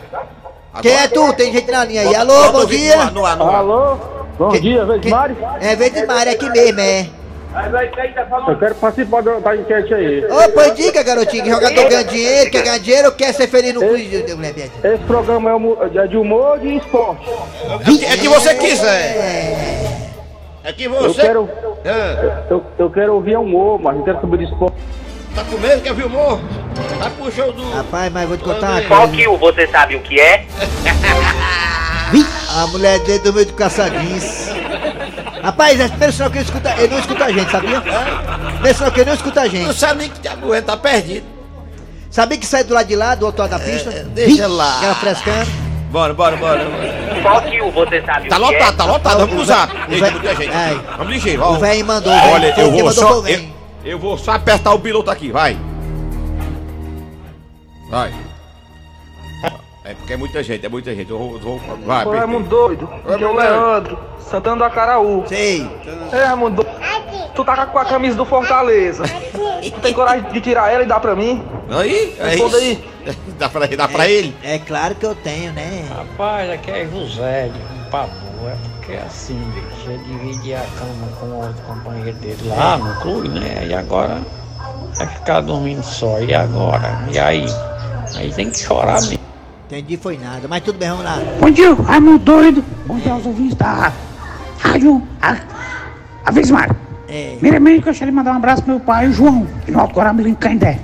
Quem 0.82 0.92
é 0.92 1.08
tu? 1.08 1.32
Tem 1.34 1.52
gente 1.52 1.70
na 1.70 1.84
linha 1.84 2.02
aí. 2.02 2.14
Alô, 2.14 2.52
bom 2.52 2.64
dia. 2.66 2.96
Alô? 3.00 3.96
Bom 4.38 4.48
dia, 4.50 4.84
Vesmário? 4.84 5.36
É, 5.60 5.76
vem 5.76 5.90
de 5.90 6.06
Mário, 6.06 6.30
é 6.30 6.34
aqui 6.34 6.48
mesmo, 6.48 6.80
é. 6.80 7.06
Eu 8.48 8.58
quero 8.58 8.74
participar 8.76 9.22
da, 9.22 9.56
enquete 9.56 9.92
aí. 9.92 10.24
Ô, 10.24 10.48
pois 10.54 10.74
diga, 10.74 11.02
garotinho, 11.02 11.42
que 11.42 11.50
jogador 11.50 11.88
ganha 11.88 12.04
dinheiro, 12.04 12.50
quer 12.50 12.62
ganhar 12.62 12.78
dinheiro 12.78 13.08
ou 13.08 13.14
quer 13.14 13.34
ser 13.34 13.48
feliz 13.48 13.74
no 13.74 13.80
clube? 13.80 14.24
Esse 14.84 15.04
programa 15.04 15.50
é, 15.50 15.98
é 15.98 16.06
de 16.06 16.16
humor 16.16 16.52
ou 16.52 16.58
de 16.58 16.76
esporte? 16.76 17.28
É 18.06 18.16
que 18.16 18.28
você 18.28 18.54
quiser. 18.54 20.00
É 20.62 20.72
que 20.72 20.84
Eu 20.84 20.92
você. 20.92 21.22
quero, 21.22 21.48
Ah, 21.84 22.44
eu, 22.50 22.64
eu 22.78 22.90
quero 22.90 23.14
ouvir 23.14 23.36
humor, 23.36 23.80
mas 23.80 23.96
não 23.96 24.04
quero 24.04 24.20
saber 24.20 24.36
de 24.38 24.44
esporte. 24.44 24.76
tá 25.34 25.42
com 25.44 25.58
medo? 25.58 25.82
Quer 25.82 25.94
ver 25.94 26.04
o 26.04 26.06
humor? 26.06 26.40
Vai 26.98 27.10
pro 27.10 27.32
show 27.32 27.52
do. 27.52 27.68
Rapaz, 27.72 28.12
mas 28.12 28.28
vou 28.28 28.36
te 28.36 28.44
contar 28.44 28.70
uma 28.70 28.82
Qual 28.82 29.08
que 29.08 29.26
o 29.26 29.36
você 29.36 29.66
sabe 29.66 29.96
o 29.96 30.00
que 30.00 30.20
é? 30.20 30.46
A 32.56 32.66
mulher 32.68 32.98
dele 33.00 33.20
dormiu 33.20 33.44
de 33.44 33.52
caçadinhos. 33.52 34.50
Rapaz, 35.42 35.80
é 35.80 35.86
o 35.86 35.88
primeiro 35.88 36.12
sinal 36.12 36.30
que 36.30 36.38
ele 36.38 36.44
escuta, 36.44 36.74
ele 36.78 36.88
não 36.88 36.98
escuta 36.98 37.24
a 37.24 37.32
gente, 37.32 37.50
sabia? 37.50 37.80
Primeiro 37.80 38.76
sinal 38.78 38.92
que 38.92 39.00
ele 39.00 39.08
não 39.10 39.16
escuta 39.16 39.40
a 39.40 39.44
Não 39.44 39.50
gente. 39.50 39.74
sabe 39.74 39.98
nem 40.00 40.10
que 40.10 40.20
tá 40.20 40.34
doendo, 40.34 40.66
tá 40.66 40.76
perdido. 40.76 41.26
Sabia 42.10 42.38
que 42.38 42.46
sai 42.46 42.64
do 42.64 42.74
lado 42.74 42.86
de 42.88 42.96
lá, 42.96 43.14
do 43.14 43.24
outro 43.26 43.42
lado 43.42 43.50
da 43.52 43.58
pista? 43.58 43.90
deixa 43.90 44.46
lá. 44.48 44.78
Aquela 44.78 44.94
frescando. 44.96 45.50
Bora, 45.90 46.14
bora, 46.14 46.36
bora. 46.36 46.60
Qual 47.22 47.42
que 47.42 47.60
o 47.60 47.70
você 47.72 48.00
sabe 48.02 48.28
Tá 48.28 48.36
o 48.38 48.48
que 48.48 48.54
é? 48.54 48.58
lotado, 48.58 48.76
tá 48.76 48.84
lotado. 48.84 49.18
Vamos 49.20 49.34
cruzar. 49.34 49.68
O 49.88 49.90
muita 49.90 50.34
gente. 50.36 50.50
Ai. 50.54 50.80
Vamos 50.98 51.12
ligeiro, 51.12 51.42
O 51.42 51.46
ó. 51.46 51.52
velho 51.58 51.84
mandou. 51.84 52.12
o 52.12 52.16
velho- 52.20 52.32
Olha, 52.32 52.54
eu 52.60 52.70
vou 52.70 52.84
mandou 52.84 52.92
só. 52.92 53.20
o 53.20 53.28
Eu, 53.28 53.44
eu 53.84 53.98
vou 53.98 54.18
só 54.18 54.32
apertar 54.32 54.72
o 54.72 54.78
piloto 54.78 55.10
aqui, 55.10 55.32
vai. 55.32 55.56
Vai. 57.90 58.12
É 59.90 59.94
porque 59.94 60.12
é 60.12 60.16
muita 60.16 60.40
gente, 60.40 60.64
é 60.64 60.68
muita 60.68 60.94
gente. 60.94 61.10
Eu 61.10 61.18
vou. 61.18 61.38
vou 61.40 61.58
vai, 61.84 61.98
Ô, 61.98 62.10
apertei. 62.10 62.20
Raimundo 62.20 62.48
doido, 62.48 62.88
aqui 63.08 63.24
é 63.24 63.26
o. 63.26 63.34
Leandro, 63.34 63.98
Santana 64.20 64.56
do 64.56 64.64
Acaraú. 64.64 65.24
Sei. 65.26 65.68
É, 66.12 66.24
Raimundo 66.26 66.62
doido, 66.62 66.78
tu 67.34 67.44
tá 67.44 67.66
com 67.66 67.78
a 67.78 67.84
camisa 67.84 68.16
do 68.16 68.24
Fortaleza. 68.24 69.02
Tu 69.60 69.80
tem 69.80 69.92
coragem 69.92 70.30
de 70.30 70.40
tirar 70.40 70.72
ela 70.72 70.84
e 70.84 70.86
dar 70.86 71.00
pra 71.00 71.16
mim? 71.16 71.44
Aí, 71.68 72.14
é 72.20 72.28
Responda 72.28 72.58
isso. 72.60 72.82
aí. 73.04 73.16
Dá 73.38 73.48
pra, 73.48 73.66
dá 73.66 73.88
pra 73.88 74.06
ele? 74.06 74.36
É 74.44 74.58
claro 74.58 74.94
que 74.94 75.06
eu 75.06 75.14
tenho, 75.14 75.54
né? 75.54 75.88
Rapaz, 75.88 76.50
aqui 76.50 76.70
é 76.70 76.86
José, 76.86 77.48
de 77.48 77.58
um 77.58 77.90
pavor. 77.90 78.50
É 78.50 78.56
porque 78.76 78.92
assim, 78.92 79.42
bicho, 79.54 79.90
ele 79.90 80.04
dividia 80.04 80.58
a 80.58 80.78
cama 80.78 81.08
com 81.18 81.26
o 81.26 81.46
outro 81.46 81.62
companheiro 81.62 82.12
dele 82.18 82.36
lá 82.46 82.76
no 82.76 82.94
clube, 83.00 83.30
né? 83.30 83.66
E 83.66 83.72
agora 83.74 84.20
vai 84.94 85.06
ficar 85.06 85.40
dormindo 85.40 85.82
só. 85.82 86.20
E 86.20 86.34
agora? 86.34 87.06
E 87.10 87.18
aí? 87.18 87.46
Aí 88.14 88.30
tem 88.32 88.50
que 88.50 88.58
chorar 88.58 89.00
mesmo. 89.00 89.29
Entendi, 89.70 89.96
foi 89.96 90.18
nada. 90.18 90.48
Mas 90.48 90.64
tudo 90.64 90.80
bem, 90.80 90.88
vamos 90.88 91.04
lá. 91.04 91.18
Bom 91.40 91.48
dia, 91.48 91.72
Raimundo 91.74 92.18
doido. 92.18 92.64
Bom 92.86 92.98
dia 92.98 93.12
aos 93.12 93.24
ouvintes 93.24 93.54
da 93.54 93.92
Rádio 94.58 95.00
A- 95.22 95.36
Aves 96.26 96.50
Mar. 96.50 96.74
É. 97.08 97.34
Primeiramente, 97.38 97.78
eu 97.78 97.84
gostaria 97.84 98.10
de 98.10 98.16
mandar 98.16 98.32
um 98.32 98.36
abraço 98.36 98.62
pro 98.64 98.72
meu 98.74 98.80
pai, 98.80 99.06
o 99.06 99.12
João, 99.12 99.46
de 99.64 99.72
Alto 99.72 99.94
Coramilim, 99.94 100.30
em 100.30 100.34
Candé. 100.34 100.80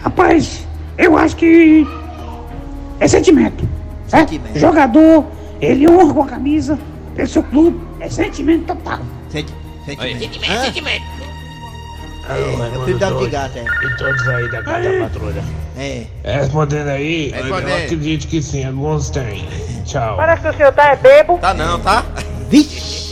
Rapaz, 0.00 0.66
eu 0.98 1.16
acho 1.16 1.36
que 1.36 1.86
é 3.00 3.08
sentimento, 3.08 3.66
certo? 4.06 4.28
Sentimento. 4.30 4.58
Jogador, 4.58 5.24
ele 5.58 5.88
honra 5.88 6.12
com 6.12 6.22
a 6.22 6.26
camisa 6.26 6.78
pelo 7.14 7.28
seu 7.28 7.42
clube, 7.42 7.80
é 7.98 8.10
sentimento 8.10 8.66
total. 8.66 8.98
Senti, 9.30 9.54
sentimento. 9.86 10.18
Sentimento, 10.18 10.60
sentimento. 10.64 11.21
É, 12.28 12.74
é 12.74 12.78
o 12.78 12.84
filho 12.84 12.98
da 12.98 13.10
de 13.10 13.28
gato, 13.28 13.58
é. 13.58 13.64
E 13.64 13.96
todos 13.96 14.28
aí 14.28 14.50
da 14.50 14.60
Gata 14.62 14.88
Patrulha. 15.00 15.44
É. 15.76 16.06
Respondendo 16.24 16.88
aí, 16.88 17.30
Respondendo. 17.30 17.68
eu 17.68 17.84
acredito 17.84 18.28
que 18.28 18.42
sim, 18.42 18.64
alguns 18.64 19.10
têm. 19.10 19.44
Tchau. 19.84 20.16
Parece 20.16 20.42
que 20.42 20.48
o 20.48 20.56
senhor 20.56 20.72
tá 20.72 20.92
é 20.92 20.96
bebo. 20.96 21.38
Tá 21.38 21.52
não, 21.52 21.80
tá? 21.80 22.04
Vixe! 22.48 23.02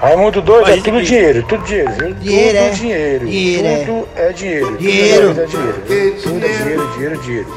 Raimundo 0.00 0.40
doido, 0.40 0.70
é 0.70 0.76
tudo 0.78 1.02
dinheiro, 1.02 1.42
tudo 1.42 1.64
dinheiro, 1.64 1.92
viu? 1.92 2.14
Dinheiro, 2.14 2.58
tudo 2.58 2.66
é. 2.66 2.70
dinheiro. 2.70 3.26
Dinheiro, 3.26 3.66
é. 3.66 3.84
tudo 3.84 4.08
é 4.16 4.32
dinheiro. 4.32 4.78
Dinheiro. 4.78 5.28
Tudo 5.28 5.40
é 5.40 5.46
dinheiro. 5.46 5.82
Tudo 6.22 6.44
é 6.44 6.48
dinheiro, 6.48 6.92
dinheiro, 6.92 7.22
dinheiro. 7.22 7.48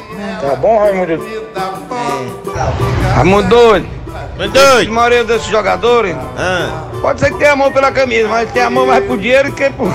Tá 0.42 0.56
bom, 0.56 0.78
Raimundo? 0.78 1.42
Raimundo 3.16 3.48
doido, 3.48 3.88
Doido. 4.49 4.89
a 4.91 4.93
maioria 4.93 5.23
desses 5.23 5.47
jogadores, 5.47 6.15
Ah, 6.38 6.84
pode 7.01 7.19
ser 7.19 7.32
que 7.32 7.38
tenha 7.38 7.54
amor 7.54 7.71
pela 7.71 7.91
camisa, 7.91 8.27
mas 8.27 8.51
tem 8.51 8.62
amor 8.63 8.88
mais 8.88 9.06
por 9.06 9.17
dinheiro 9.17 9.51
que, 9.51 9.69
por, 9.71 9.91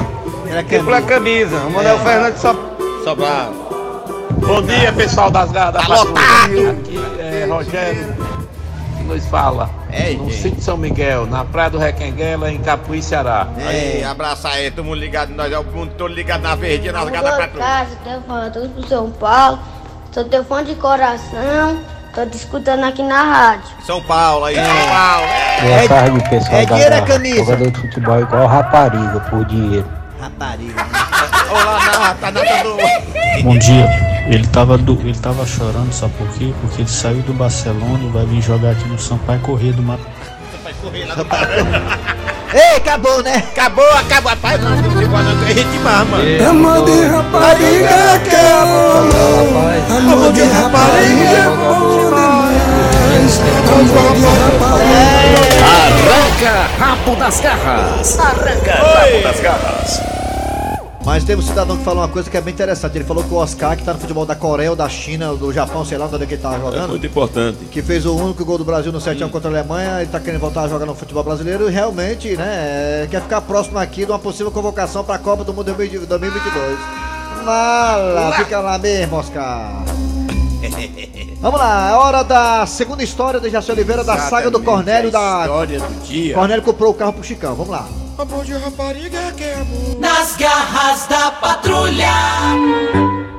Era 0.48 0.62
que 0.62 0.78
pela 0.78 1.02
camisa. 1.02 1.56
O 1.58 1.70
Manuel 1.70 1.98
Fernandes 2.00 2.40
só 2.40 2.54
só 3.04 3.14
bravo. 3.14 3.66
Bom 4.46 4.62
dia, 4.62 4.92
pessoal 4.92 5.30
das 5.30 5.50
garras 5.50 5.74
da 5.74 5.80
Tá 5.80 5.86
Patrulha. 5.88 6.10
lotado. 6.10 6.70
Aqui 6.70 7.00
é 7.18 7.46
Rogério 7.48 8.16
que 8.96 9.02
nos 9.04 9.26
fala. 9.26 9.68
no 10.18 10.30
sítio 10.30 10.60
São 10.62 10.76
Miguel, 10.76 11.26
na 11.26 11.44
Praia 11.44 11.70
do 11.70 11.78
Requenguela, 11.78 12.50
em 12.52 12.58
Capuí, 12.58 13.02
Ceará. 13.02 13.48
Aí, 13.66 14.04
abraça 14.04 14.48
aí, 14.48 14.70
todo 14.70 14.84
mundo 14.84 14.98
ligado, 14.98 15.30
nós 15.30 15.50
é 15.52 15.58
o 15.58 15.64
mundo 15.64 15.92
todo 15.96 16.12
ligado 16.12 16.42
na 16.42 16.54
verdinha, 16.54 16.92
nas 16.92 17.08
gadas 17.08 17.34
pra 17.34 17.48
tudo. 17.48 17.58
casa, 17.58 17.96
telefone 18.04 18.50
todos 18.50 18.70
pro 18.70 18.86
São 18.88 19.10
Paulo. 19.10 19.58
Sou 20.12 20.24
telefone 20.24 20.64
de 20.66 20.74
coração. 20.76 21.80
Tô 22.16 22.24
te 22.24 22.38
escutando 22.38 22.82
aqui 22.82 23.02
na 23.02 23.22
rádio. 23.22 23.68
São 23.84 24.02
Paulo 24.02 24.46
aí, 24.46 24.54
São 24.54 24.64
Paulo. 24.64 25.26
Boa 25.60 25.86
tarde, 25.86 26.30
pessoal 26.30 26.56
é 26.56 26.64
da 26.64 26.74
dinheiro 26.74 26.94
Garra. 26.94 27.06
camisa. 27.06 27.36
Jogador 27.36 27.70
de 27.70 27.78
futebol 27.78 28.20
igual 28.20 28.46
rapariga 28.46 29.20
por 29.28 29.44
dinheiro. 29.44 29.86
Rapariga. 30.18 30.86
Olá, 31.50 31.78
não, 31.84 32.14
tá 32.16 32.30
nada 32.30 32.62
do. 32.62 33.42
Bom 33.42 33.58
dia. 33.58 33.86
Ele 34.28 34.46
tava, 34.46 34.78
do, 34.78 34.98
ele 35.02 35.18
tava 35.18 35.46
chorando, 35.46 35.92
sabe 35.92 36.14
por 36.14 36.26
quê? 36.30 36.54
Porque 36.62 36.80
ele 36.80 36.88
saiu 36.88 37.20
do 37.20 37.34
Barcelona 37.34 38.02
e 38.02 38.08
vai 38.08 38.24
vir 38.24 38.40
jogar 38.40 38.70
aqui 38.70 38.88
no 38.88 38.98
Sampaio 38.98 39.40
Correr 39.40 39.72
do 39.72 39.82
Mato. 39.82 40.06
Ei, 42.54 42.76
acabou, 42.76 43.22
né? 43.22 43.36
Acabou, 43.36 43.84
acabou. 43.92 44.30
Rapaz, 44.30 44.60
não, 44.62 44.70
não 44.70 44.82
tem 44.82 45.06
não, 45.06 45.18
é 45.18 45.52
gente 45.52 45.68
demais, 45.68 46.08
mano. 46.08 46.48
Amor 46.48 46.84
de 46.86 47.06
rapariga 47.06 48.18
que 48.20 48.34
é 48.34 48.52
amor. 48.52 49.10
Amor 49.98 50.32
de 50.32 50.42
rapariga 50.44 50.75
Arranca 55.60 56.66
rabo 56.78 57.16
das 57.16 57.40
garras. 57.40 58.18
Arranca 58.18 58.72
rabo 58.72 59.22
das 59.22 59.40
garras. 59.40 60.00
Mas 61.04 61.22
teve 61.24 61.40
um 61.42 61.44
cidadão 61.44 61.76
que 61.76 61.84
falou 61.84 62.02
uma 62.02 62.08
coisa 62.08 62.28
que 62.30 62.36
é 62.36 62.40
bem 62.40 62.54
interessante. 62.54 62.96
Ele 62.96 63.04
falou 63.04 63.22
que 63.22 63.32
o 63.32 63.36
Oscar, 63.36 63.76
que 63.76 63.84
tá 63.84 63.92
no 63.92 63.98
futebol 63.98 64.24
da 64.26 64.34
Coreia 64.34 64.70
ou 64.70 64.76
da 64.76 64.88
China, 64.88 65.30
ou 65.32 65.36
do 65.36 65.52
Japão, 65.52 65.84
sei 65.84 65.98
lá 65.98 66.06
onde 66.06 66.22
é 66.24 66.26
que 66.26 66.34
ele 66.34 66.42
tava 66.42 66.56
É 66.56 66.58
jogando. 66.60 66.88
muito 66.88 67.06
importante. 67.06 67.58
que 67.70 67.82
fez 67.82 68.06
o 68.06 68.16
único 68.16 68.44
gol 68.46 68.56
do 68.58 68.64
Brasil 68.64 68.90
no 68.90 68.98
7x1 68.98 69.30
contra 69.30 69.48
a 69.50 69.52
Alemanha, 69.52 70.00
ele 70.00 70.10
tá 70.10 70.18
querendo 70.18 70.40
voltar 70.40 70.62
a 70.62 70.68
jogar 70.68 70.86
no 70.86 70.94
futebol 70.94 71.22
brasileiro 71.22 71.68
e 71.68 71.72
realmente, 71.72 72.34
né, 72.36 73.02
é, 73.04 73.08
quer 73.10 73.20
ficar 73.22 73.40
próximo 73.42 73.78
aqui 73.78 74.04
de 74.04 74.10
uma 74.10 74.18
possível 74.18 74.50
convocação 74.50 75.04
pra 75.04 75.16
Copa 75.18 75.44
do 75.44 75.52
Mundo 75.54 75.72
2022. 75.74 76.78
Mala, 77.44 78.32
fica 78.38 78.58
lá 78.58 78.76
mesmo, 78.78 79.16
Oscar. 79.16 79.84
Vamos 81.40 81.60
lá, 81.60 81.90
é 81.90 81.94
hora 81.94 82.24
da 82.24 82.66
segunda 82.66 83.02
história 83.02 83.38
de 83.38 83.50
Jaci 83.50 83.70
Oliveira, 83.70 84.02
da 84.02 84.18
saga 84.18 84.50
do 84.50 84.60
Cornélio, 84.60 85.08
a 85.08 85.12
da... 85.12 85.40
história 85.42 85.80
do 85.80 86.04
dia. 86.06 86.34
Cornélio 86.34 86.62
comprou 86.62 86.90
o 86.90 86.94
carro 86.94 87.12
pro 87.12 87.24
Chicão, 87.24 87.54
vamos 87.54 87.70
lá. 87.70 87.88
Amor 88.18 88.44
de 88.44 88.54
rapariga 88.54 89.32
que 89.36 89.44
é 89.44 89.54
amor. 89.60 90.00
Nas 90.00 90.36
garras 90.36 91.06
da 91.06 91.30
patrulha. 91.32 92.10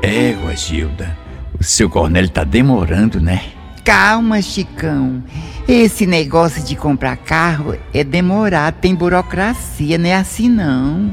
Égua, 0.01 0.55
Gilda. 0.55 1.17
O 1.59 1.63
seu 1.63 1.89
Cornélio 1.89 2.29
tá 2.29 2.43
demorando, 2.43 3.19
né? 3.19 3.43
Calma, 3.83 4.41
Chicão. 4.41 5.23
Esse 5.67 6.05
negócio 6.05 6.61
de 6.61 6.75
comprar 6.75 7.17
carro 7.17 7.75
é 7.93 8.03
demorado, 8.03 8.75
tem 8.75 8.93
burocracia, 8.93 9.97
não 9.97 10.09
é 10.09 10.15
assim 10.15 10.47
não. 10.47 11.11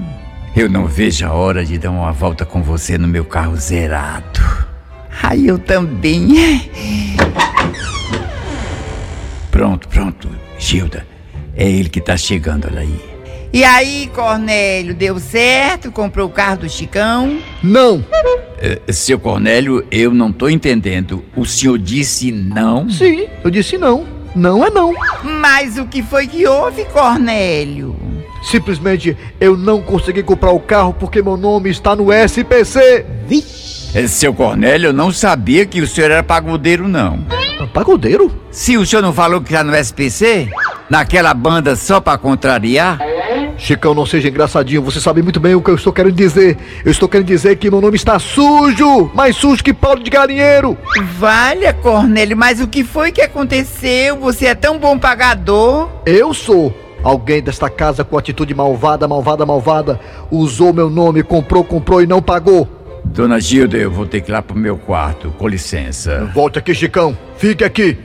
Eu 0.55 0.69
não 0.69 0.87
vejo 0.87 1.27
a 1.27 1.33
hora 1.33 1.64
de 1.64 1.79
dar 1.79 1.90
uma 1.90 2.12
volta 2.12 2.45
com 2.45 2.62
você 2.62 2.99
no 2.99 3.09
meu 3.09 3.25
carro 3.25 3.57
zerado. 3.57 4.40
Ai, 5.27 5.45
eu 5.47 5.59
também. 5.59 6.29
Pronto, 9.51 9.89
pronto. 9.89 10.29
Gilda, 10.59 11.07
é 11.57 11.67
ele 11.67 11.89
que 11.89 11.99
tá 11.99 12.15
chegando, 12.15 12.67
olha 12.71 12.81
aí. 12.81 13.01
E 13.51 13.65
aí, 13.65 14.11
Cornélio, 14.15 14.95
deu 14.95 15.19
certo? 15.19 15.91
Comprou 15.91 16.29
o 16.29 16.31
carro 16.31 16.59
do 16.59 16.69
Chicão? 16.69 17.39
Não. 17.63 18.05
Eh, 18.59 18.93
seu 18.93 19.19
Cornélio, 19.19 19.87
eu 19.91 20.13
não 20.13 20.31
tô 20.31 20.47
entendendo. 20.47 21.25
O 21.35 21.47
senhor 21.47 21.79
disse 21.79 22.31
não? 22.31 22.91
Sim, 22.91 23.27
eu 23.43 23.51
disse 23.51 23.79
não. 23.79 24.07
Não 24.37 24.63
é 24.63 24.69
não. 24.69 24.93
Mas 25.41 25.79
o 25.79 25.87
que 25.87 26.03
foi 26.03 26.27
que 26.27 26.47
houve, 26.47 26.85
Cornélio? 26.87 27.97
Simplesmente 28.43 29.17
eu 29.41 29.57
não 29.57 29.81
consegui 29.81 30.23
comprar 30.23 30.51
o 30.51 30.61
carro 30.61 30.93
porque 30.93 31.23
meu 31.23 31.39
nome 31.39 31.71
está 31.71 31.97
no 31.97 32.13
SPC. 32.13 32.79
Eh, 32.79 33.07
Seu 34.09 34.35
Cornélio, 34.35 34.88
eu 34.88 34.92
não 34.92 35.12
sabia 35.12 35.64
que 35.64 35.80
o 35.80 35.87
senhor 35.87 36.11
era 36.11 36.22
pagodeiro, 36.22 36.88
não. 36.88 37.20
Pagodeiro? 37.72 38.30
Se 38.50 38.76
o 38.76 38.85
senhor 38.85 39.02
não 39.02 39.12
falou 39.12 39.40
que 39.40 39.52
tá 39.52 39.62
no 39.62 39.74
SPC? 39.74 40.48
Naquela 40.90 41.33
banda 41.33 41.76
só 41.76 42.00
pra 42.00 42.18
contrariar? 42.18 42.98
Chicão, 43.57 43.94
não 43.94 44.04
seja 44.04 44.28
engraçadinho, 44.28 44.83
você 44.83 45.00
sabe 45.00 45.22
muito 45.22 45.38
bem 45.38 45.54
o 45.54 45.62
que 45.62 45.70
eu 45.70 45.76
estou 45.76 45.92
querendo 45.92 46.14
dizer. 46.16 46.59
Eu 46.85 46.90
estou 46.90 47.09
querendo 47.09 47.28
dizer 47.28 47.57
que 47.57 47.70
meu 47.70 47.80
nome 47.80 47.94
está 47.94 48.18
sujo, 48.18 49.11
mais 49.14 49.37
sujo 49.37 49.62
que 49.62 49.72
pau 49.72 49.96
de 49.96 50.11
galinheiro. 50.11 50.76
Valha, 51.16 51.72
Cornélio, 51.72 52.37
mas 52.37 52.61
o 52.61 52.66
que 52.66 52.83
foi 52.83 53.12
que 53.12 53.22
aconteceu? 53.22 54.18
Você 54.18 54.46
é 54.46 54.57
tão 54.57 54.76
bom 54.76 54.98
pagador? 54.98 55.88
Eu 56.04 56.35
sou. 56.35 56.74
Alguém 57.02 57.40
desta 57.40 57.70
casa 57.70 58.02
com 58.02 58.18
atitude 58.18 58.54
malvada, 58.54 59.07
malvada, 59.07 59.46
malvada, 59.46 60.00
usou 60.30 60.72
meu 60.72 60.90
nome, 60.90 61.22
comprou, 61.22 61.62
comprou 61.62 62.02
e 62.02 62.07
não 62.07 62.20
pagou. 62.20 62.68
Dona 63.05 63.40
Gilda, 63.40 63.77
eu 63.77 63.90
vou 63.90 64.07
ter 64.07 64.21
que 64.21 64.31
ir 64.31 64.33
lá 64.33 64.43
pro 64.43 64.57
meu 64.57 64.77
quarto, 64.77 65.31
com 65.38 65.47
licença. 65.47 66.31
Volte 66.35 66.59
aqui, 66.59 66.75
Chicão. 66.75 67.17
Fique 67.37 67.62
aqui. 67.62 67.97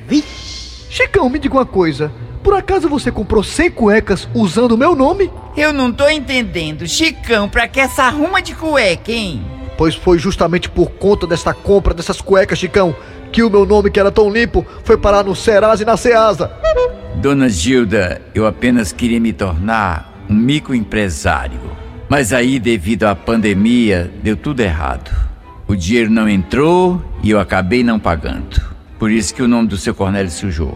Chicão, 0.89 1.29
me 1.29 1.39
diga 1.39 1.55
uma 1.55 1.65
coisa. 1.65 2.11
Por 2.43 2.53
acaso 2.53 2.87
você 2.87 3.11
comprou 3.11 3.43
100 3.43 3.71
cuecas 3.71 4.29
usando 4.33 4.73
o 4.73 4.77
meu 4.77 4.95
nome? 4.95 5.31
Eu 5.57 5.73
não 5.73 5.91
tô 5.91 6.07
entendendo. 6.07 6.87
Chicão, 6.87 7.49
pra 7.49 7.67
que 7.67 7.79
essa 7.79 8.03
arruma 8.03 8.41
de 8.41 8.53
cueca, 8.55 9.11
hein? 9.11 9.43
Pois 9.77 9.95
foi 9.95 10.19
justamente 10.19 10.69
por 10.69 10.91
conta 10.91 11.25
desta 11.25 11.53
compra 11.53 11.93
dessas 11.93 12.21
cuecas, 12.21 12.59
Chicão, 12.59 12.95
que 13.31 13.43
o 13.43 13.49
meu 13.49 13.65
nome, 13.65 13.89
que 13.89 13.99
era 13.99 14.11
tão 14.11 14.29
limpo, 14.29 14.65
foi 14.83 14.97
parar 14.97 15.23
no 15.23 15.35
Serasa 15.35 15.83
e 15.83 15.85
na 15.85 15.97
Ceasa. 15.97 16.51
Dona 17.15 17.49
Gilda, 17.49 18.21
eu 18.33 18.45
apenas 18.45 18.91
queria 18.91 19.19
me 19.19 19.33
tornar 19.33 20.25
um 20.29 20.35
microempresário. 20.35 21.59
Mas 22.09 22.33
aí, 22.33 22.59
devido 22.59 23.03
à 23.03 23.15
pandemia, 23.15 24.11
deu 24.23 24.35
tudo 24.35 24.61
errado. 24.61 25.15
O 25.67 25.75
dinheiro 25.75 26.09
não 26.09 26.27
entrou 26.27 26.99
e 27.21 27.29
eu 27.29 27.39
acabei 27.39 27.83
não 27.83 27.99
pagando. 27.99 28.59
Por 28.97 29.11
isso 29.11 29.33
que 29.33 29.43
o 29.43 29.47
nome 29.47 29.67
do 29.67 29.77
seu 29.77 29.93
Cornélio 29.93 30.31
sujou. 30.31 30.75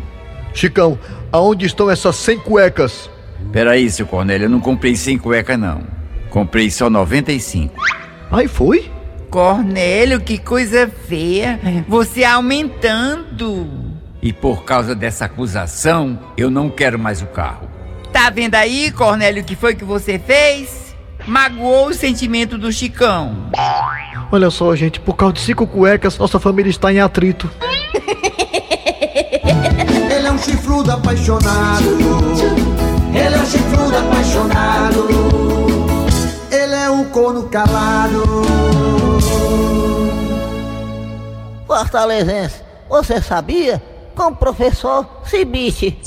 Chicão, 0.53 0.99
aonde 1.31 1.65
estão 1.65 1.89
essas 1.89 2.15
100 2.17 2.37
cuecas? 2.41 3.09
Peraí, 3.51 3.89
seu 3.89 4.05
Cornélio, 4.05 4.45
eu 4.45 4.49
não 4.49 4.59
comprei 4.59 4.95
100 4.95 5.17
cueca, 5.17 5.57
não. 5.57 5.81
Comprei 6.29 6.69
só 6.69 6.87
95. 6.87 7.73
Aí 8.31 8.47
foi? 8.47 8.91
Cornélio, 9.31 10.21
que 10.21 10.37
coisa 10.37 10.87
feia. 11.07 11.59
Você 11.87 12.23
aumentando. 12.23 13.67
E 14.21 14.31
por 14.31 14.63
causa 14.63 14.93
dessa 14.93 15.25
acusação, 15.25 16.19
eu 16.37 16.51
não 16.51 16.69
quero 16.69 16.99
mais 16.99 17.23
o 17.23 17.25
carro. 17.25 17.67
Tá 18.11 18.29
vendo 18.29 18.53
aí, 18.53 18.91
Cornélio, 18.91 19.41
o 19.41 19.45
que 19.45 19.55
foi 19.55 19.73
que 19.73 19.83
você 19.83 20.19
fez? 20.19 20.82
Magoou 21.27 21.87
o 21.87 21.93
sentimento 21.93 22.57
do 22.57 22.71
Chicão. 22.71 23.49
Olha 24.31 24.49
só, 24.49 24.75
gente, 24.75 24.99
por 24.99 25.15
causa 25.15 25.33
de 25.33 25.41
cinco 25.41 25.65
cuecas, 25.65 26.17
nossa 26.17 26.39
família 26.39 26.69
está 26.69 26.91
em 26.91 26.99
atrito. 26.99 27.49
Ele 30.11 30.27
é 30.27 30.31
um 30.31 30.37
chifrudo 30.37 30.91
apaixonado. 30.91 31.97
Ele 33.13 33.35
é 33.35 33.39
um 33.39 33.45
chifrudo 33.45 33.97
apaixonado. 33.97 35.07
Ele 36.51 36.75
é 36.75 36.89
um 36.89 37.05
corno 37.05 37.43
calado. 37.43 38.23
Fortalezense, 41.67 42.61
você 42.89 43.21
sabia? 43.21 43.81
Com 44.15 44.27
o 44.27 44.35
professor 44.35 45.07
Cibite. 45.25 45.97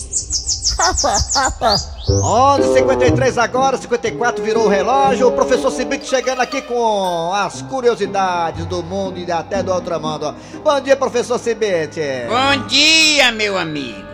11h53 2.09 3.37
agora, 3.43 3.77
54 3.77 4.45
virou 4.45 4.67
o 4.67 4.69
relógio. 4.69 5.29
O 5.29 5.33
professor 5.33 5.71
Cibite 5.71 6.07
chegando 6.07 6.41
aqui 6.41 6.63
com 6.63 7.33
as 7.35 7.63
curiosidades 7.63 8.65
do 8.67 8.83
mundo 8.83 9.19
e 9.19 9.31
até 9.31 9.63
do 9.63 9.73
outro 9.73 9.99
mundo. 10.01 10.35
Bom 10.63 10.81
dia, 10.81 10.97
professor 10.97 11.39
Cibite. 11.39 12.01
Bom 12.29 12.67
dia, 12.67 13.33
meu 13.33 13.59
amigo. 13.59 14.07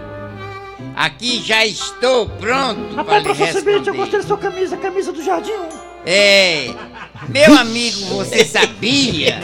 Aqui 0.96 1.42
já 1.42 1.64
estou 1.66 2.28
pronto 2.28 2.94
para 2.94 2.96
Rapaz, 2.96 3.22
professor 3.22 3.58
Cibite, 3.60 3.88
eu 3.88 3.94
gostei 3.94 4.20
da 4.20 4.26
sua 4.26 4.38
camisa, 4.38 4.76
camisa 4.76 5.12
do 5.12 5.22
Jardim 5.22 5.52
1. 5.52 5.92
É, 6.04 6.74
meu 7.28 7.56
amigo, 7.56 8.06
você 8.06 8.44
sabia 8.44 9.40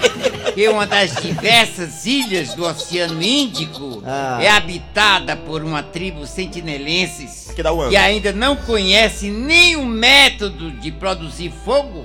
que 0.55 0.69
uma 0.69 0.87
das 0.87 1.15
diversas 1.17 2.05
ilhas 2.07 2.55
do 2.55 2.65
Oceano 2.65 3.23
Índico 3.23 4.03
Ah. 4.07 4.39
é 4.43 4.49
habitada 4.49 5.37
por 5.37 5.63
uma 5.63 5.83
tribo 5.83 6.27
sentinelenses 6.27 7.51
Que 7.55 7.63
que 7.63 7.97
ainda 7.97 8.33
não 8.33 8.57
conhece 8.57 9.31
nenhum 9.31 9.85
método 9.85 10.71
de 10.71 10.91
produzir 10.93 11.53
fogo? 11.65 12.05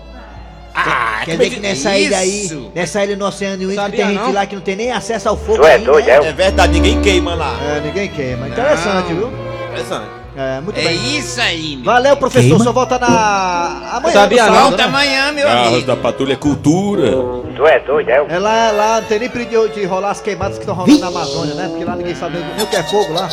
Ah, 0.75 1.21
Quer 1.23 1.37
dizer 1.37 1.49
que 1.51 1.59
nessa 1.59 1.95
ilha 1.97 2.17
aí, 2.17 2.45
isso? 2.45 2.71
nessa 2.73 3.03
ilha 3.03 3.15
no 3.15 3.25
Oceano 3.27 3.61
Índico 3.63 3.89
tem 3.91 4.05
gente 4.07 4.15
não? 4.15 4.31
lá 4.33 4.45
que 4.47 4.55
não 4.55 4.61
tem 4.63 4.75
nem 4.75 4.91
acesso 4.91 5.29
ao 5.29 5.37
fogo 5.37 5.59
Tu 5.61 5.67
é 5.67 5.77
doido, 5.77 6.05
né? 6.07 6.11
é? 6.13 6.25
É 6.25 6.33
verdade, 6.33 6.73
ninguém 6.73 6.99
queima 7.01 7.35
lá. 7.35 7.55
É, 7.63 7.79
ninguém 7.79 8.09
queima. 8.09 8.47
Interessante, 8.47 9.13
Não. 9.13 9.17
viu? 9.19 9.33
Interessante. 9.69 10.22
É, 10.35 10.59
muito 10.61 10.79
É 10.79 10.83
bem. 10.83 11.17
isso 11.19 11.39
aí, 11.39 11.75
meu. 11.75 11.85
Valeu, 11.85 12.17
professor. 12.17 12.47
Queima? 12.49 12.63
Só 12.63 12.71
volta 12.73 12.97
na. 12.97 13.91
Amanhã. 13.97 14.13
Sabia 14.13 14.45
não? 14.47 14.61
Volta 14.61 14.77
né? 14.77 14.83
amanhã, 14.85 15.31
meu 15.31 15.45
Carros 15.47 15.67
amigo. 15.67 15.87
da 15.87 15.95
Patrulha 15.95 16.35
Cultura. 16.35 17.11
Tu 17.55 17.67
é 17.67 17.79
doido, 17.79 18.09
é? 18.09 18.25
É 18.29 18.39
lá, 18.39 18.55
é 18.69 18.71
lá, 18.71 19.01
não 19.01 19.07
tem 19.07 19.19
nem 19.19 19.29
perigo 19.29 19.67
de, 19.69 19.75
de 19.75 19.85
rolar 19.85 20.09
as 20.09 20.21
queimadas 20.21 20.57
que 20.57 20.63
estão 20.63 20.73
rolando 20.75 20.99
na 20.99 21.07
Amazônia, 21.07 21.53
né? 21.53 21.67
Porque 21.69 21.85
lá 21.85 21.95
ninguém 21.95 22.15
sabe 22.15 22.39
nem 22.55 22.63
o 22.65 22.67
que 22.67 22.75
é 22.75 22.81
fogo 22.83 23.13
lá. 23.13 23.29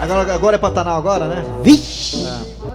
Agora, 0.00 0.34
agora 0.34 0.56
é 0.56 0.58
Pantanal 0.58 0.98
agora, 0.98 1.26
né? 1.26 1.44
Vixe! 1.62 2.26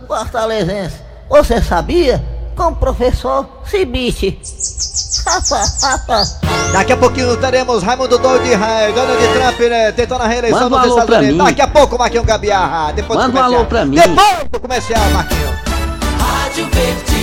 Fortalezense, 0.08 0.96
você 1.30 1.62
sabia? 1.62 2.24
Com 2.58 2.70
o 2.70 2.76
professor 2.76 3.48
Cibite. 3.66 4.38
Daqui 6.74 6.92
a 6.94 6.98
pouquinho 6.98 7.38
teremos 7.38 7.84
Raimundo 7.84 8.18
Doido 8.18 8.46
e 8.48 8.54
Ra- 8.56 8.90
Donald 8.94 9.28
Trump 9.34 9.60
né, 9.70 9.92
tentando 9.92 10.24
a 10.24 10.28
reeleição 10.28 10.62
Manda 10.70 10.76
um 10.76 10.80
nos 10.80 10.86
alô 10.88 10.90
Estados 10.96 11.10
pra 11.10 11.18
Unidos. 11.20 11.38
mim. 11.38 11.44
Daqui 11.46 11.62
a 11.62 11.68
pouco, 11.68 11.98
Marquinhos 11.98 12.26
Gabiarra. 12.26 12.92
Depois 12.94 13.20
do 13.20 13.26
Manda 13.28 13.40
um 13.40 13.44
alô 13.44 13.66
pra 13.66 13.86
mim. 13.86 13.96
Depois 13.96 14.38
do 14.52 14.60
comercial, 14.60 15.02
Marquinhos. 15.12 15.56
Rádio 16.20 16.68
Verdes 16.72 17.17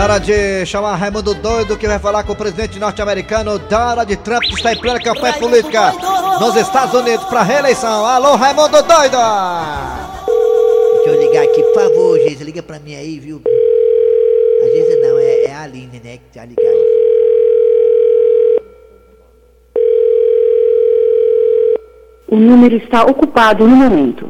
hora 0.00 0.18
de 0.18 0.64
chamar 0.64 0.96
Raimundo 0.96 1.34
Doido 1.34 1.76
que 1.76 1.86
vai 1.86 1.98
falar 1.98 2.24
com 2.24 2.32
o 2.32 2.36
presidente 2.36 2.78
norte-americano 2.78 3.58
Donald 3.58 4.16
Trump 4.16 4.42
que 4.42 4.54
está 4.54 4.72
em 4.72 4.80
plena 4.80 4.98
campanha 4.98 5.34
política 5.34 5.92
nos 6.40 6.56
Estados 6.56 6.94
Unidos 6.94 7.26
para 7.26 7.42
reeleição. 7.42 8.06
Alô, 8.06 8.34
Raimundo 8.36 8.82
Doido! 8.82 9.18
Deixa 11.04 11.10
eu 11.10 11.20
ligar 11.20 11.44
aqui, 11.44 11.62
por 11.62 11.74
favor, 11.74 12.18
Geisa, 12.20 12.42
liga 12.42 12.62
pra 12.62 12.78
mim 12.78 12.94
aí, 12.94 13.18
viu? 13.18 13.42
A 14.62 14.64
Geisa 14.64 14.96
não, 15.06 15.18
é, 15.18 15.44
é 15.44 15.52
a 15.52 15.62
Aline, 15.62 16.00
né, 16.02 16.16
que 16.16 16.38
tá 16.38 16.46
ligando. 16.46 17.02
O 22.28 22.36
número 22.36 22.76
está 22.76 23.04
ocupado 23.04 23.68
no 23.68 23.76
momento. 23.76 24.26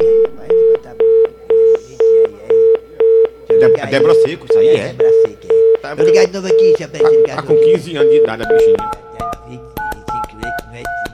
É 3.48 3.86
Débora 3.86 4.14
Seco, 4.14 4.46
isso 4.50 4.58
aí 4.58 4.68
é. 4.68 4.88
Débora 4.88 5.12
Seco, 5.22 5.38
é. 5.41 5.41
Tá, 5.82 5.94
Vou 5.96 6.06
ligar 6.06 6.26
de 6.26 6.32
novo 6.32 6.46
aqui, 6.46 6.70
eu 6.70 6.76
se 6.76 6.84
ligar 6.86 7.34
tá 7.36 7.40
de 7.42 7.46
com 7.48 7.54
novo. 7.54 7.64
15 7.66 7.96
anos 7.96 8.10
de 8.12 8.16
idade 8.18 8.42
a 8.44 8.46
bichinha. 8.46 8.76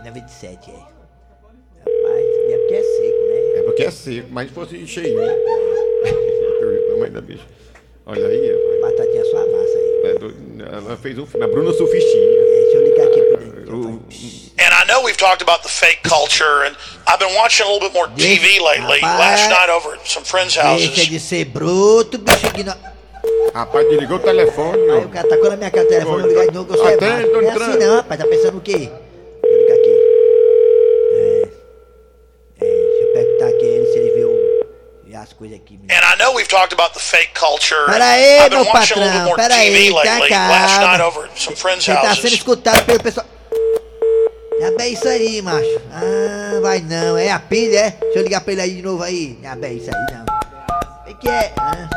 97, 0.04 0.70
é. 0.70 0.74
Rapaz, 1.84 2.26
é 2.50 2.58
porque 2.58 2.74
é 2.74 2.82
seco, 2.82 3.18
né? 3.28 3.58
É 3.58 3.62
porque 3.62 3.82
é 3.84 3.90
seco, 3.90 4.28
mas 4.30 4.48
se 4.48 4.54
fosse 4.54 4.86
cheinho. 4.86 5.16
né? 5.20 5.34
o 5.34 6.92
tamanho 6.92 7.12
da 7.12 7.20
bicha. 7.20 7.44
Olha 8.06 8.26
aí, 8.26 8.52
rapaz. 8.52 8.80
Batatinha 8.96 9.24
sua 9.26 9.40
massa 9.46 9.78
aí. 9.78 10.00
É 10.04 10.14
do- 10.18 10.34
Ela 10.86 10.96
fez 10.96 11.18
um 11.18 11.26
filme, 11.26 11.44
a 11.44 11.48
Bruna 11.48 11.72
Sufistinha. 11.72 12.40
Deixa 12.42 12.76
eu 12.78 12.84
ligar 12.84 13.06
aqui 13.08 13.20
pro 13.66 14.02
And 14.60 14.72
I 14.74 14.84
know 14.86 15.02
we've 15.04 15.16
talked 15.16 15.42
about 15.42 15.62
the 15.62 15.68
fake 15.68 16.00
culture, 16.02 16.64
and 16.66 16.74
I've 17.06 17.18
been 17.18 17.34
watching 17.36 17.64
a 17.66 17.70
little 17.72 17.88
bit 17.88 17.94
more 17.94 18.08
TV 18.16 18.60
lately. 18.60 19.00
Last 19.02 19.48
night 19.50 19.70
over 19.70 19.94
at 19.94 20.06
some 20.06 20.24
friends' 20.24 20.54
Deixa 20.54 20.62
houses. 20.68 21.06
de 21.08 21.20
ser 21.20 21.44
bruto, 21.46 22.18
bicho 22.18 22.46
ignorante. 22.46 22.87
Rapaz, 23.54 23.88
desligou 23.88 24.16
o 24.16 24.20
telefone, 24.20 24.90
Aí 24.90 25.04
o 25.04 25.08
cara 25.08 25.28
tacou 25.28 25.50
na 25.50 25.56
minha 25.56 25.70
cara 25.70 25.84
o 25.84 25.88
telefone, 25.88 26.22
eu 26.22 26.28
ligar 26.28 26.46
de 26.46 26.54
novo 26.54 26.76
sou 26.76 26.86
Atende, 26.86 27.02
macho. 27.06 27.30
Não 27.32 27.42
é 27.42 27.50
assim 27.50 27.78
não, 27.78 27.96
rapaz, 27.96 28.20
tá 28.20 28.26
pensando 28.26 28.58
o 28.58 28.60
quê? 28.60 28.72
Deixa 28.72 28.92
eu 29.44 29.58
ligar 29.58 29.74
aqui. 29.74 29.90
É, 31.12 31.48
é, 32.60 32.64
deixa 32.64 33.04
eu 33.04 33.12
perguntar 33.12 33.46
aqui 33.46 33.64
a 33.64 33.68
ele 33.68 33.86
se 33.86 33.98
ele 33.98 34.10
viu 34.10 34.38
as 35.20 35.32
coisas 35.32 35.56
aqui. 35.56 35.80
And 35.90 36.04
I 36.04 36.16
know 36.18 36.34
we've 36.34 36.48
talked 36.48 36.72
about 36.72 36.94
the 36.94 37.00
fake 37.00 37.32
culture. 37.34 37.86
Pera 37.86 38.04
aí, 38.04 38.50
meu 38.50 38.66
patrão, 38.66 39.34
pera 39.34 39.54
aí, 39.54 39.92
tá 39.92 40.28
calma. 40.28 41.10
Você 41.34 41.94
tá 41.94 42.14
sendo 42.14 42.34
escutado 42.34 42.84
pelo 42.84 43.02
pessoal. 43.02 43.26
É 44.60 44.70
bem 44.72 44.92
isso 44.92 45.08
aí, 45.08 45.40
macho. 45.40 45.80
Ah, 45.92 46.58
vai 46.60 46.80
não. 46.80 47.16
É 47.16 47.30
a 47.30 47.38
pilha, 47.38 47.78
é? 47.78 47.90
Deixa 47.90 48.18
eu 48.18 48.22
ligar 48.24 48.40
pra 48.40 48.52
ele 48.52 48.60
aí 48.62 48.74
de 48.74 48.82
novo 48.82 49.02
aí. 49.02 49.38
É 49.42 49.54
bem 49.54 49.76
isso 49.76 49.88
aí, 49.88 50.16
não. 50.16 51.12
O 51.12 51.16
que 51.16 51.28
é? 51.28 51.52
Ah, 51.56 51.88